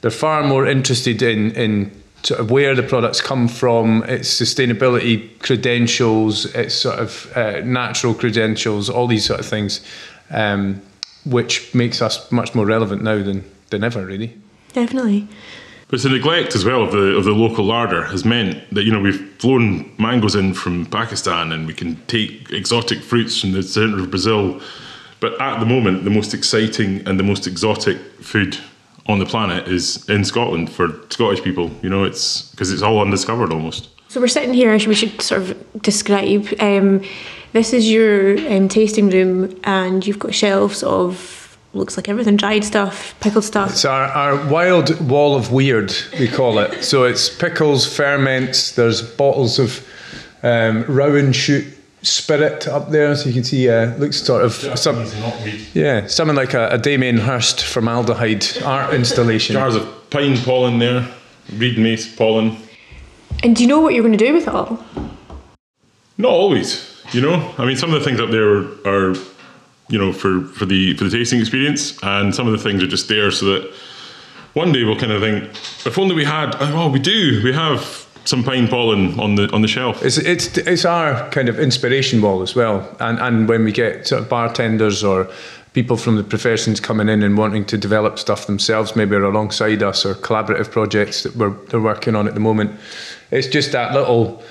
[0.00, 1.90] they're far more interested in in
[2.22, 8.14] sort of where the products come from, its sustainability credentials, its sort of uh, natural
[8.14, 9.80] credentials, all these sort of things.
[10.30, 10.80] Um,
[11.24, 14.36] which makes us much more relevant now than, than ever, really.
[14.72, 15.28] Definitely.
[15.88, 18.92] But the neglect as well of the of the local larder has meant that you
[18.92, 23.62] know we've flown mangoes in from Pakistan and we can take exotic fruits from the
[23.62, 24.60] centre of Brazil.
[25.20, 28.58] But at the moment, the most exciting and the most exotic food
[29.06, 31.70] on the planet is in Scotland for Scottish people.
[31.82, 33.88] You know, it's because it's all undiscovered almost.
[34.08, 34.72] So we're sitting here.
[34.72, 36.48] We should sort of describe.
[36.60, 37.02] Um,
[37.52, 41.43] this is your um, tasting room, and you've got shelves of
[41.74, 43.70] looks like everything dried stuff, pickled stuff.
[43.70, 46.84] It's our, our wild wall of weird, we call it.
[46.84, 49.86] so it's pickles, ferments, there's bottles of
[50.42, 51.66] um, rowan shoot
[52.02, 55.06] spirit up there, so you can see uh, looks sort of some,
[55.72, 59.54] yeah, something like a, a Damien Hirst formaldehyde art installation.
[59.54, 61.08] Jars of pine pollen there,
[61.54, 62.56] reed mace pollen.
[63.42, 64.84] And do you know what you're going to do with it all?
[66.16, 66.90] Not always.
[67.12, 69.14] You know, I mean, some of the things up there are, are,
[69.88, 72.86] you know, for, for the for the tasting experience, and some of the things are
[72.86, 73.72] just there so that
[74.54, 75.44] one day we'll kind of think,
[75.86, 76.56] if only we had.
[76.60, 77.40] Oh, we do.
[77.42, 80.02] We have some pine pollen on the on the shelf.
[80.02, 84.06] It's it's it's our kind of inspiration wall as well, and and when we get
[84.06, 85.28] sort of bartenders or
[85.74, 89.82] people from the professions coming in and wanting to develop stuff themselves, maybe or alongside
[89.82, 92.70] us or collaborative projects that we're they're working on at the moment,
[93.30, 94.42] it's just that little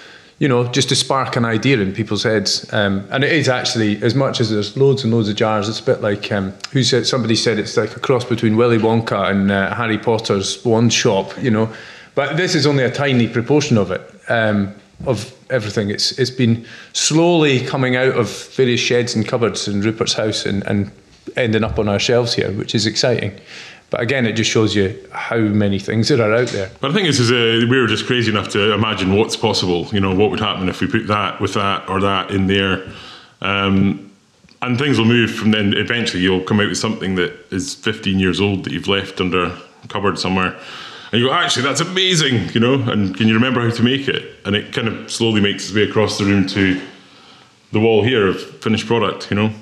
[0.44, 2.72] you know, just to spark an idea in people's heads.
[2.74, 5.80] Um, and it is actually, as much as there's loads and loads of jars, it's
[5.80, 9.32] a bit like um, who said somebody said it's like a cross between Willy Wonka
[9.32, 11.74] and uh, Harry Potter's wand shop, you know.
[12.14, 14.76] But this is only a tiny proportion of it, um,
[15.06, 15.90] of everything.
[15.90, 20.68] It's it's been slowly coming out of various sheds and cupboards in Rupert's house and,
[20.68, 20.92] and
[21.38, 23.32] ending up on our shelves here, which is exciting.
[23.94, 26.72] But again, it just shows you how many things there are out there.
[26.82, 29.86] But I think this is a, we were just crazy enough to imagine what's possible.
[29.92, 32.92] You know, what would happen if we put that with that or that in there.
[33.42, 34.12] Um,
[34.64, 35.76] and things will move from then.
[35.78, 39.56] Eventually, you'll come out with something that is 15 years old that you've left under
[39.90, 40.60] cupboard somewhere.
[41.12, 44.08] And you go, actually, that's amazing, you know, and can you remember how to make
[44.08, 44.40] it?
[44.44, 46.82] And it kind of slowly makes its way across the room to
[47.72, 49.54] the wall here of finished product, you know.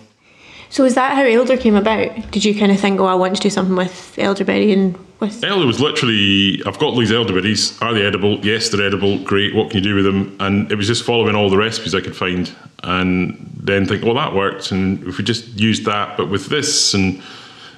[0.71, 2.31] So is that how Aelder came about?
[2.31, 5.41] Did you kind of think, oh, I want to do something with elderberry and with?
[5.41, 7.79] Aelder was literally, I've got these elderberries.
[7.81, 8.39] Are they edible?
[8.39, 9.21] Yes, they're edible.
[9.25, 9.53] Great.
[9.53, 10.37] What can you do with them?
[10.39, 12.49] And it was just following all the recipes I could find,
[12.83, 14.71] and then think, well, that worked.
[14.71, 17.21] And if we just used that, but with this, and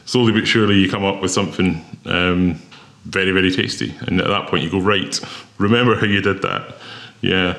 [0.05, 2.61] slowly but surely, you come up with something um,
[3.05, 3.95] very, very tasty.
[4.01, 5.19] And at that point, you go, right,
[5.57, 6.75] remember how you did that?
[7.21, 7.57] Yeah.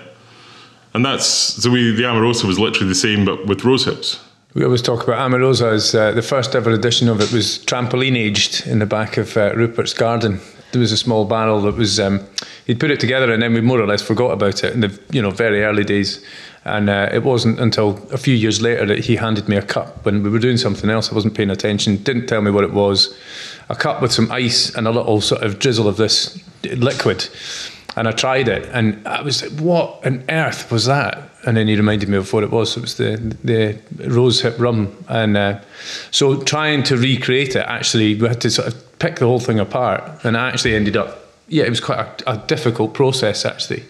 [0.95, 4.21] And that's so we the Amorosa was literally the same, but with rose hips.
[4.55, 8.17] We always talk about Amorosa as uh, the first ever edition of it was trampoline
[8.17, 10.41] aged in the back of uh, Rupert's garden.
[10.71, 12.25] There was a small barrel that was um,
[12.65, 15.01] he'd put it together and then we more or less forgot about it in the
[15.11, 16.25] you know very early days.
[16.65, 20.05] And uh, it wasn't until a few years later that he handed me a cup
[20.05, 21.11] when we were doing something else.
[21.11, 23.13] I wasn't paying attention, didn't tell me what it was.
[23.71, 27.29] A cup with some ice and a little sort of drizzle of this liquid
[27.97, 31.69] and I tried it, and I was like, "What on earth was that?" And then
[31.69, 32.77] he reminded me of what it was.
[32.77, 33.79] It was the the
[34.09, 35.61] rose hip rum, and uh,
[36.11, 39.59] so trying to recreate it, actually, we had to sort of pick the whole thing
[39.59, 41.21] apart, and I actually ended up.
[41.49, 43.85] Yeah, it was quite a, a difficult process actually,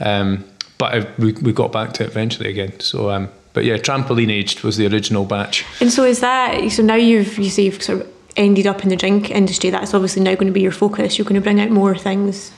[0.00, 0.44] um,
[0.76, 2.80] but I, we we got back to it eventually again.
[2.80, 3.10] So.
[3.10, 5.66] Um, but yeah, trampoline aged was the original batch.
[5.78, 8.88] And so is that so now you've you say you've sort of ended up in
[8.88, 9.68] the drink industry.
[9.68, 11.18] That's obviously now going to be your focus.
[11.18, 12.50] You're going to bring out more things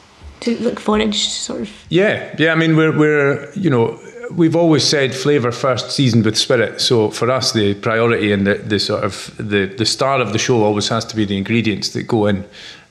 [0.44, 3.98] to look forage sort of yeah yeah i mean we're, we're you know
[4.30, 8.54] we've always said flavour first seasoned with spirit so for us the priority and the,
[8.54, 11.90] the sort of the, the star of the show always has to be the ingredients
[11.90, 12.44] that go in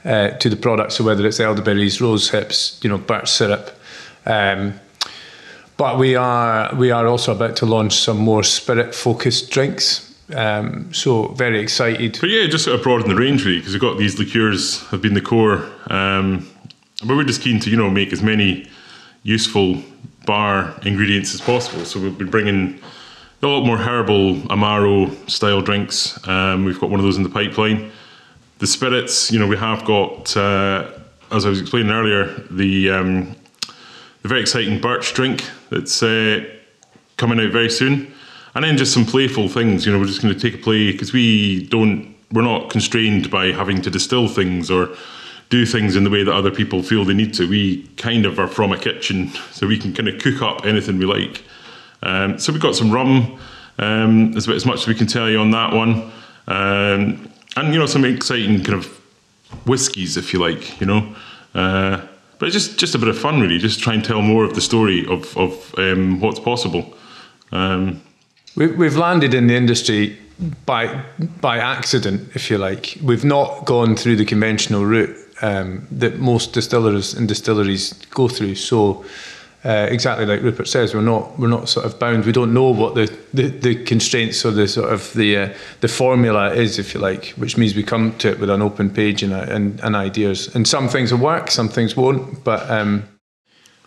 [0.06, 3.78] uh, to the product so whether it's elderberries rose hips you know birch syrup
[4.26, 4.74] um,
[5.78, 10.91] but we are we are also about to launch some more spirit focused drinks um,
[10.93, 12.17] so very excited.
[12.19, 15.02] But yeah, just sort of broaden the range really because we've got these liqueurs have
[15.02, 15.69] been the core.
[15.88, 16.50] Um,
[17.06, 18.69] but we're just keen to you know make as many
[19.24, 19.84] useful
[20.25, 21.86] bar ingredients as possible.
[21.86, 22.79] So we'll be bringing
[23.41, 26.25] a lot more herbal amaro style drinks.
[26.27, 27.91] Um, we've got one of those in the pipeline.
[28.59, 30.91] The spirits, you know, we have got, uh,
[31.31, 33.36] as I was explaining earlier, the um,
[34.21, 36.45] the very exciting birch drink that's uh,
[37.17, 38.13] coming out very soon,
[38.55, 39.86] and then just some playful things.
[39.86, 43.29] You know, we're just going to take a play because we don't, we're not constrained
[43.29, 44.95] by having to distill things or
[45.53, 47.47] do things in the way that other people feel they need to.
[47.47, 50.97] We kind of are from a kitchen, so we can kind of cook up anything
[50.97, 51.43] we like.
[52.01, 53.39] Um, so we've got some rum.
[53.77, 56.11] Um, as much as we can tell you on that one,
[56.47, 58.85] um, and you know some exciting kind of
[59.67, 60.79] whiskies, if you like.
[60.81, 61.15] You know,
[61.53, 62.01] uh,
[62.39, 63.59] but it's just just a bit of fun, really.
[63.59, 66.83] Just try and tell more of the story of of um, what's possible.
[67.51, 68.01] Um,
[68.55, 70.17] we've landed in the industry
[70.65, 71.03] by
[71.41, 72.97] by accident, if you like.
[73.03, 78.56] We've not gone through the conventional route um, that most distillers and distilleries go through.
[78.56, 79.06] So,
[79.65, 82.25] uh, exactly like Rupert says, we're not we're not sort of bound.
[82.25, 85.88] We don't know what the, the, the constraints or the sort of the uh, the
[85.88, 89.23] formula is, if you like, which means we come to it with an open page
[89.23, 90.53] and, and, and ideas.
[90.56, 92.43] And some things will work, some things won't.
[92.43, 93.03] But um,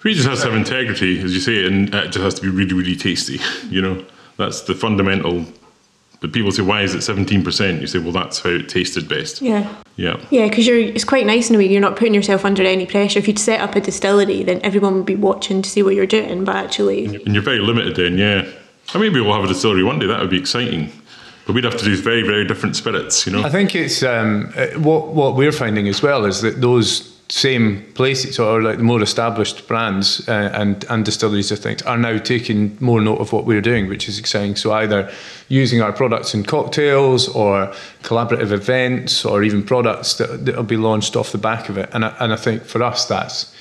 [0.02, 2.48] we just has to have integrity, as you say, and it just has to be
[2.48, 3.40] really really tasty.
[3.70, 4.04] You know,
[4.38, 5.44] that's the fundamental
[6.20, 7.80] but people say, why is it 17%?
[7.80, 9.42] You say, well, that's how it tasted best.
[9.42, 9.74] Yeah.
[9.96, 10.20] Yeah.
[10.30, 11.66] Yeah, because you're it's quite nice in a way.
[11.66, 13.18] You're not putting yourself under any pressure.
[13.18, 16.06] If you'd set up a distillery, then everyone would be watching to see what you're
[16.06, 16.44] doing.
[16.44, 18.18] But actually, and you're very limited then.
[18.18, 18.46] Yeah.
[18.94, 20.06] I mean, maybe we'll have a distillery one day.
[20.06, 20.92] That would be exciting.
[21.46, 23.42] But we'd have to do very, very different spirits, you know.
[23.42, 27.82] I think it's um, uh, what what we're finding as well is that those same
[27.94, 32.18] places or like the more established brands uh, and and distilleries of things are now
[32.18, 34.54] taking more note of what we're doing, which is exciting.
[34.54, 35.10] So either
[35.48, 37.72] using our products in cocktails or
[38.02, 41.90] collaborative events or even products that that'll be launched off the back of it.
[41.92, 43.52] And I, and I think for us that's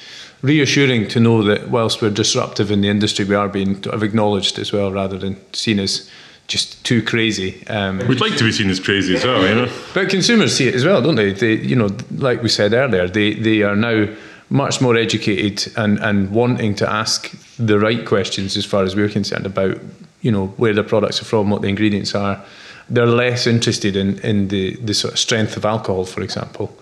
[0.41, 4.71] reassuring to know that whilst we're disruptive in the industry, we are being acknowledged as
[4.71, 6.09] well, rather than seen as
[6.47, 7.65] just too crazy.
[7.67, 9.71] Um, We'd like to be seen as crazy as well, you know.
[9.93, 11.33] But consumers see it as well, don't they?
[11.33, 14.07] They, you know, like we said earlier, they they are now
[14.49, 19.09] much more educated and, and wanting to ask the right questions as far as we're
[19.09, 19.79] concerned about
[20.21, 22.43] you know where the products are from, what the ingredients are.
[22.87, 26.77] They're less interested in, in the, the sort of strength of alcohol, for example.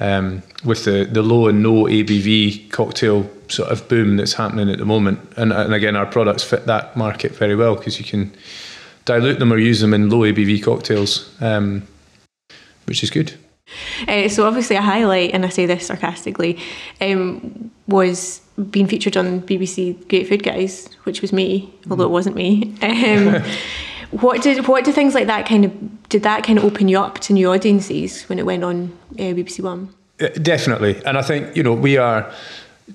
[0.00, 4.78] Um, with the, the low and no ABV cocktail sort of boom that's happening at
[4.78, 5.20] the moment.
[5.36, 8.32] And, and again, our products fit that market very well because you can
[9.04, 11.86] dilute them or use them in low ABV cocktails, um,
[12.86, 13.34] which is good.
[14.06, 16.58] Uh, so obviously a highlight, and I say this sarcastically,
[17.00, 18.40] um, was
[18.70, 22.12] being featured on BBC Great Food Guys, which was me, although it mm.
[22.12, 22.74] wasn't me.
[22.82, 23.42] Um,
[24.20, 26.98] what did what do things like that kind of did that kind of open you
[26.98, 29.94] up to new audiences when it went on uh, BBC One?
[30.20, 32.30] Uh, definitely, and I think you know we are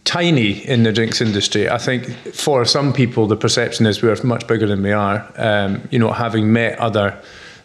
[0.03, 1.69] tiny in the drinks industry.
[1.69, 5.31] I think for some people the perception is we're much bigger than we are.
[5.37, 7.17] Um, you know, having met other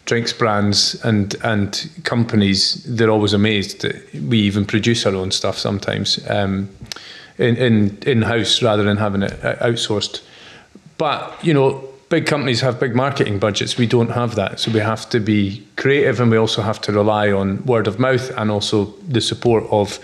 [0.04, 5.58] drinks brands and and companies, they're always amazed that we even produce our own stuff
[5.58, 6.68] sometimes um,
[7.38, 10.22] in in in house rather than having it uh, outsourced.
[10.98, 13.78] But you know, big companies have big marketing budgets.
[13.78, 16.92] We don't have that, so we have to be creative, and we also have to
[16.92, 19.98] rely on word of mouth and also the support of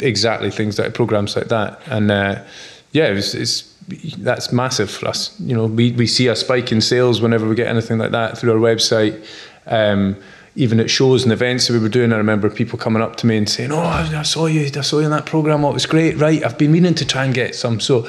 [0.00, 1.80] exactly things like programs like that.
[1.86, 2.42] And uh,
[2.90, 3.72] yeah, it's, it's
[4.18, 5.38] that's massive for us.
[5.38, 8.36] You know, we, we see a spike in sales whenever we get anything like that
[8.36, 9.24] through our website.
[9.66, 10.16] Um,
[10.56, 13.26] even at shows and events that we were doing, I remember people coming up to
[13.26, 15.64] me and saying, "Oh, I saw you, I saw you in that program.
[15.64, 16.16] Oh, it was great.
[16.16, 18.08] Right, I've been meaning to try and get some." So,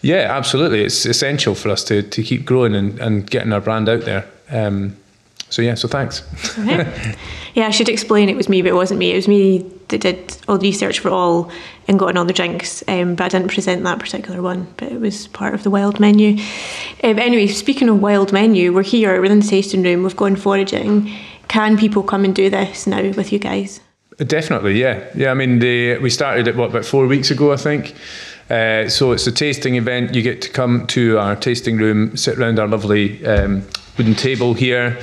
[0.00, 3.88] yeah, absolutely, it's essential for us to to keep growing and, and getting our brand
[3.88, 4.26] out there.
[4.50, 4.96] Um,
[5.50, 6.22] so yeah, so thanks.
[6.58, 7.16] Okay.
[7.54, 9.10] yeah, I should explain it was me, but it wasn't me.
[9.10, 11.50] It was me that did all the research for all
[11.88, 14.72] and got in all the drinks, um, but I didn't present that particular one.
[14.76, 16.40] But it was part of the wild menu.
[17.02, 20.04] Um, anyway, speaking of wild menu, we're here within the tasting room.
[20.04, 21.12] We've gone foraging.
[21.50, 23.80] Can people come and do this now with you guys?
[24.18, 25.32] Definitely, yeah, yeah.
[25.32, 25.58] I mean,
[26.00, 27.96] we started it what about four weeks ago, I think.
[28.48, 30.14] Uh, so it's a tasting event.
[30.14, 33.64] You get to come to our tasting room, sit around our lovely um,
[33.98, 35.00] wooden table here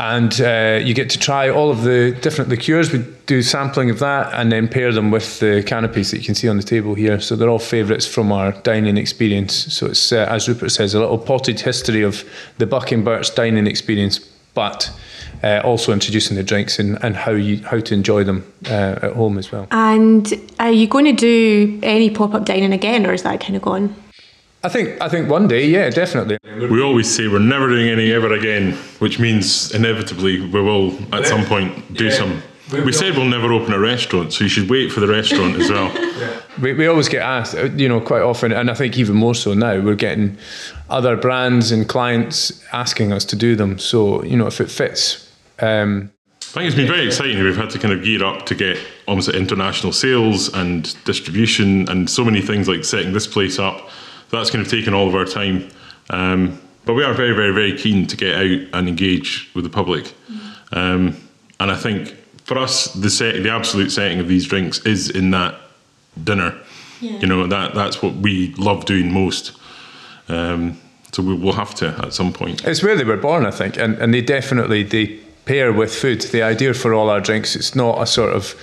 [0.00, 2.92] and uh, you get to try all of the different liqueurs.
[2.92, 6.34] We do sampling of that and then pair them with the canapés that you can
[6.34, 7.20] see on the table here.
[7.20, 9.52] So they're all favourites from our dining experience.
[9.74, 12.24] So it's, uh, as Rupert says, a little potted history of
[12.56, 14.20] the Buck and Birch dining experience,
[14.54, 14.90] but
[15.42, 19.12] uh, also introducing the drinks and, and how you how to enjoy them uh, at
[19.12, 19.66] home as well.
[19.70, 23.56] And are you going to do any pop up dining again, or is that kind
[23.56, 23.94] of gone?
[24.62, 26.36] I think I think one day, yeah, definitely.
[26.44, 31.26] We always say we're never doing any ever again, which means inevitably we will at
[31.26, 32.10] some point do yeah.
[32.10, 32.42] some.
[32.72, 35.70] We said we'll never open a restaurant, so you should wait for the restaurant as
[35.70, 35.92] well.
[36.20, 36.38] Yeah.
[36.60, 39.34] We, we always get asked, uh, you know, quite often, and I think even more
[39.34, 40.36] so now, we're getting
[40.90, 43.78] other brands and clients asking us to do them.
[43.78, 45.32] So, you know, if it fits.
[45.60, 46.12] Um,
[46.42, 47.42] I think it's been very exciting.
[47.42, 52.10] We've had to kind of gear up to get almost international sales and distribution and
[52.10, 53.88] so many things like setting this place up
[54.30, 55.68] that's kind of taken all of our time.
[56.10, 59.70] Um, but we are very, very, very keen to get out and engage with the
[59.70, 60.12] public.
[60.72, 61.16] Um,
[61.58, 62.16] and I think
[62.50, 65.54] for us, the set, the absolute setting of these drinks is in that
[66.24, 66.60] dinner.
[67.00, 67.20] Yeah.
[67.20, 69.52] You know that that's what we love doing most.
[70.26, 70.76] Um,
[71.12, 72.64] so we will have to at some point.
[72.64, 76.22] It's where they were born, I think, and and they definitely they pair with food.
[76.22, 78.56] The idea for all our drinks, it's not a sort of,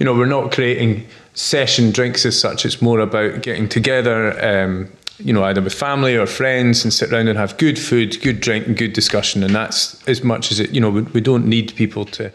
[0.00, 2.66] you know, we're not creating session drinks as such.
[2.66, 7.12] It's more about getting together, um, you know, either with family or friends and sit
[7.12, 9.44] around and have good food, good drink, and good discussion.
[9.44, 12.32] And that's as much as it, you know, we, we don't need people to.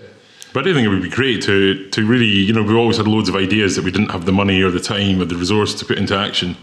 [0.53, 3.07] But I think it would be great to to really, you know, we've always had
[3.07, 5.73] loads of ideas that we didn't have the money or the time or the resource
[5.75, 6.55] to put into action.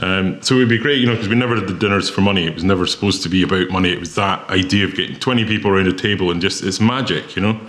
[0.00, 2.20] Um, so it would be great, you know, because we never did the dinners for
[2.20, 2.46] money.
[2.46, 3.92] It was never supposed to be about money.
[3.92, 7.34] It was that idea of getting 20 people around a table and just, it's magic,
[7.34, 7.60] you know?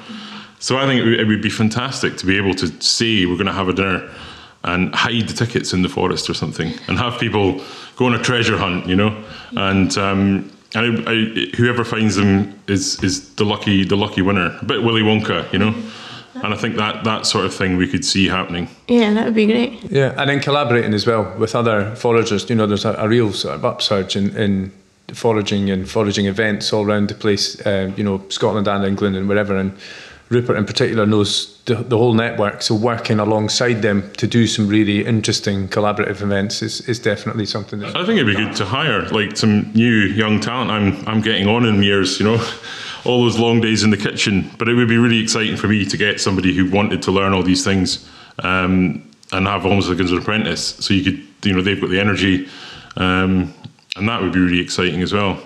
[0.59, 3.53] So I think it would be fantastic to be able to say we're going to
[3.53, 4.11] have a dinner
[4.63, 7.61] and hide the tickets in the forest or something and have people
[7.95, 12.59] go on a treasure hunt, you know, and um, and I, I, whoever finds them
[12.67, 14.57] is is the lucky the lucky winner.
[14.61, 15.73] A bit Willy Wonka, you know.
[16.35, 18.69] And I think that that sort of thing we could see happening.
[18.87, 19.83] Yeah, that would be great.
[19.91, 22.49] Yeah, and then collaborating as well with other foragers.
[22.49, 24.71] You know, there's a, a real sort of upsurge in, in
[25.13, 27.65] foraging and foraging events all around the place.
[27.65, 29.57] Um, you know, Scotland and England and wherever.
[29.57, 29.73] And
[30.29, 32.61] Rupert in particular knows the, the, whole network.
[32.61, 37.83] So working alongside them to do some really interesting collaborative events is, is definitely something.
[37.83, 40.69] I think it'd be good to hire like some new young talent.
[40.69, 42.35] I'm I'm getting on in years, you know,
[43.05, 44.51] all those long days in the kitchen.
[44.59, 47.33] But it would be really exciting for me to get somebody who wanted to learn
[47.33, 48.07] all these things
[48.43, 50.75] um, and have almost like as an apprentice.
[50.75, 52.47] So you could, you know, they've got the energy,
[52.97, 53.51] um,
[53.95, 55.41] and that would be really exciting as well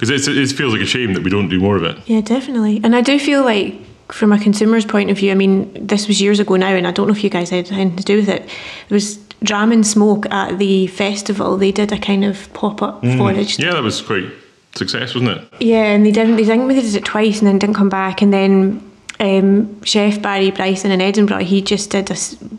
[0.00, 1.98] because it feels like a shame that we don't do more of it.
[2.06, 2.80] Yeah, definitely.
[2.82, 3.74] And I do feel like
[4.12, 6.90] from a consumer's point of view, I mean, this was years ago now, and I
[6.90, 8.42] don't know if you guys had anything to do with it.
[8.88, 11.56] It was Dram and Smoke at the festival.
[11.56, 13.58] They did a kind of pop up forage.
[13.58, 14.30] Yeah, that was quite
[14.74, 15.48] success, wasn't it?
[15.60, 16.36] Yeah, and they didn't.
[16.36, 18.20] They think they did it twice and then didn't come back.
[18.22, 18.82] And then
[19.20, 22.16] um, Chef Barry Bryson in Edinburgh, he just did a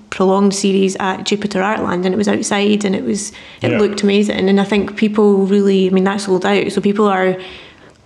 [0.10, 3.32] prolonged series at Jupiter Artland, and it was outside, and it was
[3.62, 3.78] it Yeah.
[3.80, 4.50] looked amazing.
[4.50, 6.72] And I think people really, I mean, that sold out.
[6.72, 7.38] So people are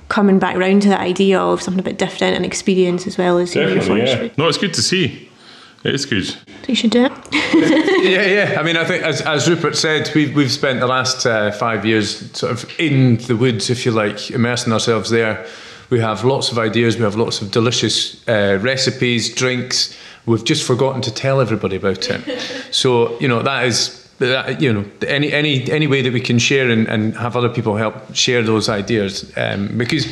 [0.09, 3.37] coming back round to the idea of something a bit different and experience as well
[3.37, 4.29] as you know, your yeah.
[4.37, 5.29] No, it's good to see.
[5.83, 6.25] It is good.
[6.25, 7.11] So you should do it.
[8.03, 8.59] yeah, yeah.
[8.59, 11.85] I mean, I think as, as Rupert said, we've we've spent the last uh, five
[11.85, 15.45] years sort of in the woods, if you like, immersing ourselves there.
[15.91, 16.97] We have lots of ideas.
[16.97, 19.95] We have lots of delicious uh, recipes, drinks.
[20.25, 22.21] We've just forgotten to tell everybody about it.
[22.71, 24.04] So you know that is.
[24.19, 27.49] That, you know, any any any way that we can share and, and have other
[27.49, 30.07] people help share those ideas, um, because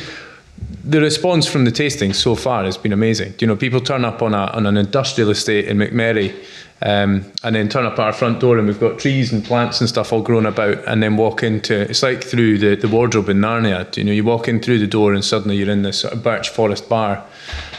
[0.84, 3.32] the response from the tasting so far has been amazing.
[3.40, 6.34] You know, people turn up on a on an industrial estate in Macmerry,
[6.82, 9.80] um, and then turn up at our front door, and we've got trees and plants
[9.80, 11.80] and stuff all grown about, and then walk into.
[11.88, 13.96] It's like through the the wardrobe in Narnia.
[13.96, 16.22] You know, you walk in through the door, and suddenly you're in this sort of
[16.22, 17.24] birch forest bar.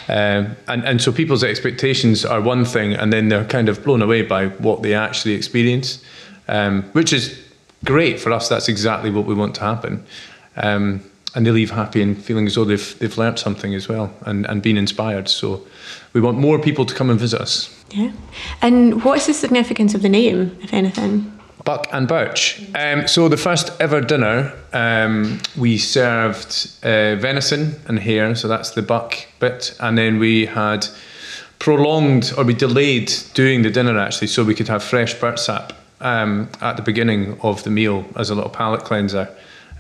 [0.08, 4.04] Um, and, and so people's expectations are one thing, and then they're kind of blown
[4.04, 6.00] away by what they actually experience,
[6.48, 7.40] um, which is
[7.84, 8.50] great for us.
[8.50, 10.06] That's exactly what we want to happen.
[10.56, 11.02] Um,
[11.36, 14.46] and they leave happy and feeling as though they've, they've learnt something as well and,
[14.46, 15.28] and been inspired.
[15.28, 15.66] So
[16.14, 17.84] we want more people to come and visit us.
[17.92, 18.12] Yeah.
[18.62, 21.32] And what's the significance of the name, if anything?
[21.66, 22.62] Buck and Birch.
[22.76, 28.72] Um, so the first ever dinner, um, we served uh, venison and hare, so that's
[28.72, 30.88] the buck bit, and then we had
[31.58, 35.74] prolonged or we delayed doing the dinner actually, so we could have fresh birch sap
[36.06, 39.28] um, at the beginning of the meal as a little palate cleanser.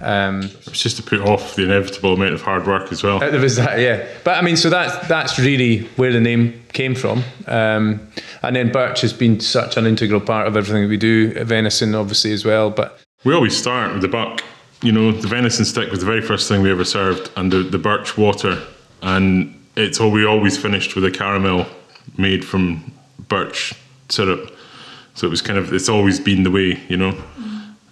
[0.01, 3.23] Um, It's just to put off the inevitable amount of hard work as well.
[3.23, 4.05] Uh, There was that, yeah.
[4.23, 7.23] But I mean, so that's that's really where the name came from.
[7.47, 7.99] Um,
[8.41, 11.31] and then birch has been such an integral part of everything that we do.
[11.45, 12.69] Venison, obviously, as well.
[12.69, 14.43] But We always start with the buck.
[14.81, 17.63] You know, the venison stick was the very first thing we ever served, and the,
[17.63, 18.61] the birch water.
[19.01, 21.65] And it's all we always finished with a caramel
[22.17, 22.91] made from
[23.29, 23.73] birch
[24.09, 24.51] syrup.
[25.15, 27.17] So it was kind of, it's always been the way, you know.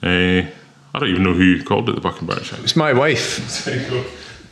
[0.04, 0.46] Uh,
[0.96, 2.52] I don't even know who called it the buck and birch.
[2.52, 2.64] actually.
[2.64, 3.68] it's my wife.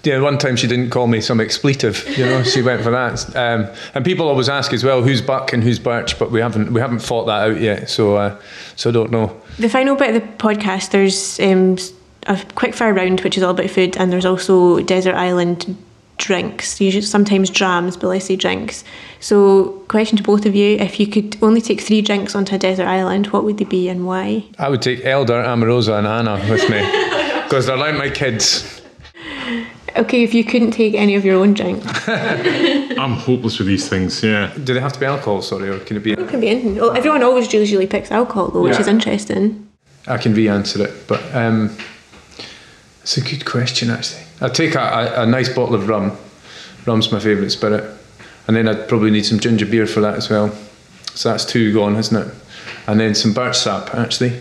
[0.04, 2.08] Yeah, one time she didn't call me some expletive.
[2.18, 3.36] You know, she went for that.
[3.36, 6.74] Um, and people always ask as well, who's buck and who's birch, but we haven't
[6.74, 7.88] we haven't fought that out yet.
[7.88, 8.40] So uh,
[8.76, 9.40] so I don't know.
[9.60, 11.78] The final bit of the podcast, there's um,
[12.26, 15.78] a quick fire round, which is all about food, and there's also desert island
[16.26, 16.80] drinks.
[16.80, 18.84] Usually, sometimes drams, but let's say drinks.
[19.20, 22.58] So, question to both of you: If you could only take three drinks onto a
[22.58, 24.44] desert island, what would they be and why?
[24.60, 26.80] I would take Aelder, Amorosa, and Anna with me
[27.44, 28.78] because they're like my kids.
[29.98, 31.86] Okay, if you couldn't take any of your own drinks.
[32.08, 34.54] I'm hopeless with these things, yeah.
[34.64, 35.42] Do they have to be alcohol?
[35.42, 36.14] Sorry, or can it be?
[36.14, 36.76] it can be anything.
[36.78, 38.82] Well, everyone always usually picks alcohol though, which Yeah.
[38.82, 39.68] is interesting.
[40.08, 41.76] I can re-answer it, but um,
[43.12, 44.24] it's a good question actually.
[44.40, 46.18] I'd take a, a, a nice bottle of rum.
[46.86, 47.84] Rum's my favourite spirit,
[48.48, 50.50] and then I'd probably need some ginger beer for that as well.
[51.14, 52.34] So that's two gone, isn't it?
[52.88, 54.40] And then some birch sap actually.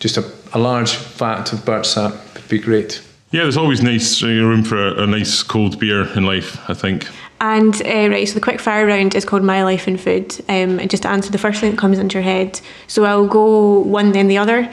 [0.00, 3.00] Just a, a large vat of birch sap would be great.
[3.30, 6.74] Yeah, there's always nice uh, room for a, a nice cold beer in life, I
[6.74, 7.08] think.
[7.40, 10.34] And uh, right, so the quick fire round is called My Life in Food.
[10.48, 12.60] Um, and just to answer the first thing that comes into your head.
[12.88, 14.68] So I'll go one then the other.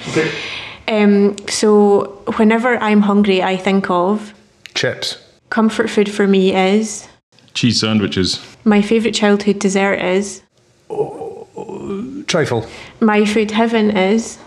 [0.92, 4.34] Um, so whenever I'm hungry, I think of
[4.76, 5.18] Chips.
[5.50, 7.08] comfort food for me is
[7.54, 8.40] Cheese sandwiches.
[8.66, 10.42] my favourite childhood dessert is
[12.28, 12.66] Trifle.
[13.00, 14.38] my food heaven is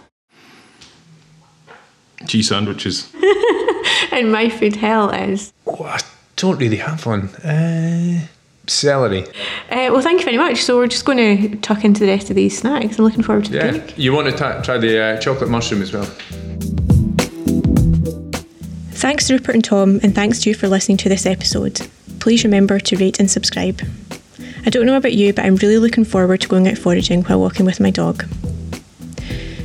[2.27, 3.11] Cheese sandwiches.
[4.13, 5.53] and my food hell is.
[5.67, 5.99] Oh, I
[6.37, 7.29] don't really have one.
[7.37, 8.27] Uh,
[8.67, 9.23] celery.
[9.71, 10.63] Uh, well, thank you very much.
[10.63, 12.99] So we're just going to tuck into the rest of these snacks.
[12.99, 13.73] I'm looking forward to the Yeah.
[13.79, 13.95] cake.
[13.99, 16.09] You want to ta- try the uh, chocolate mushroom as well?
[18.97, 21.87] Thanks Rupert and Tom, and thanks to you for listening to this episode.
[22.21, 23.83] Please remember to rate and subscribe.
[24.65, 27.41] I don't know about you, but I'm really looking forward to going out foraging while
[27.41, 28.25] walking with my dog.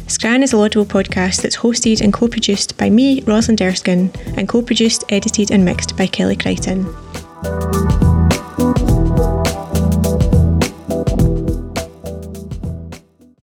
[0.08, 4.50] Scran is a laudable podcast that's hosted and co produced by me, Rosalind Erskine, and
[4.50, 6.84] co produced, edited, and mixed by Kelly Crichton.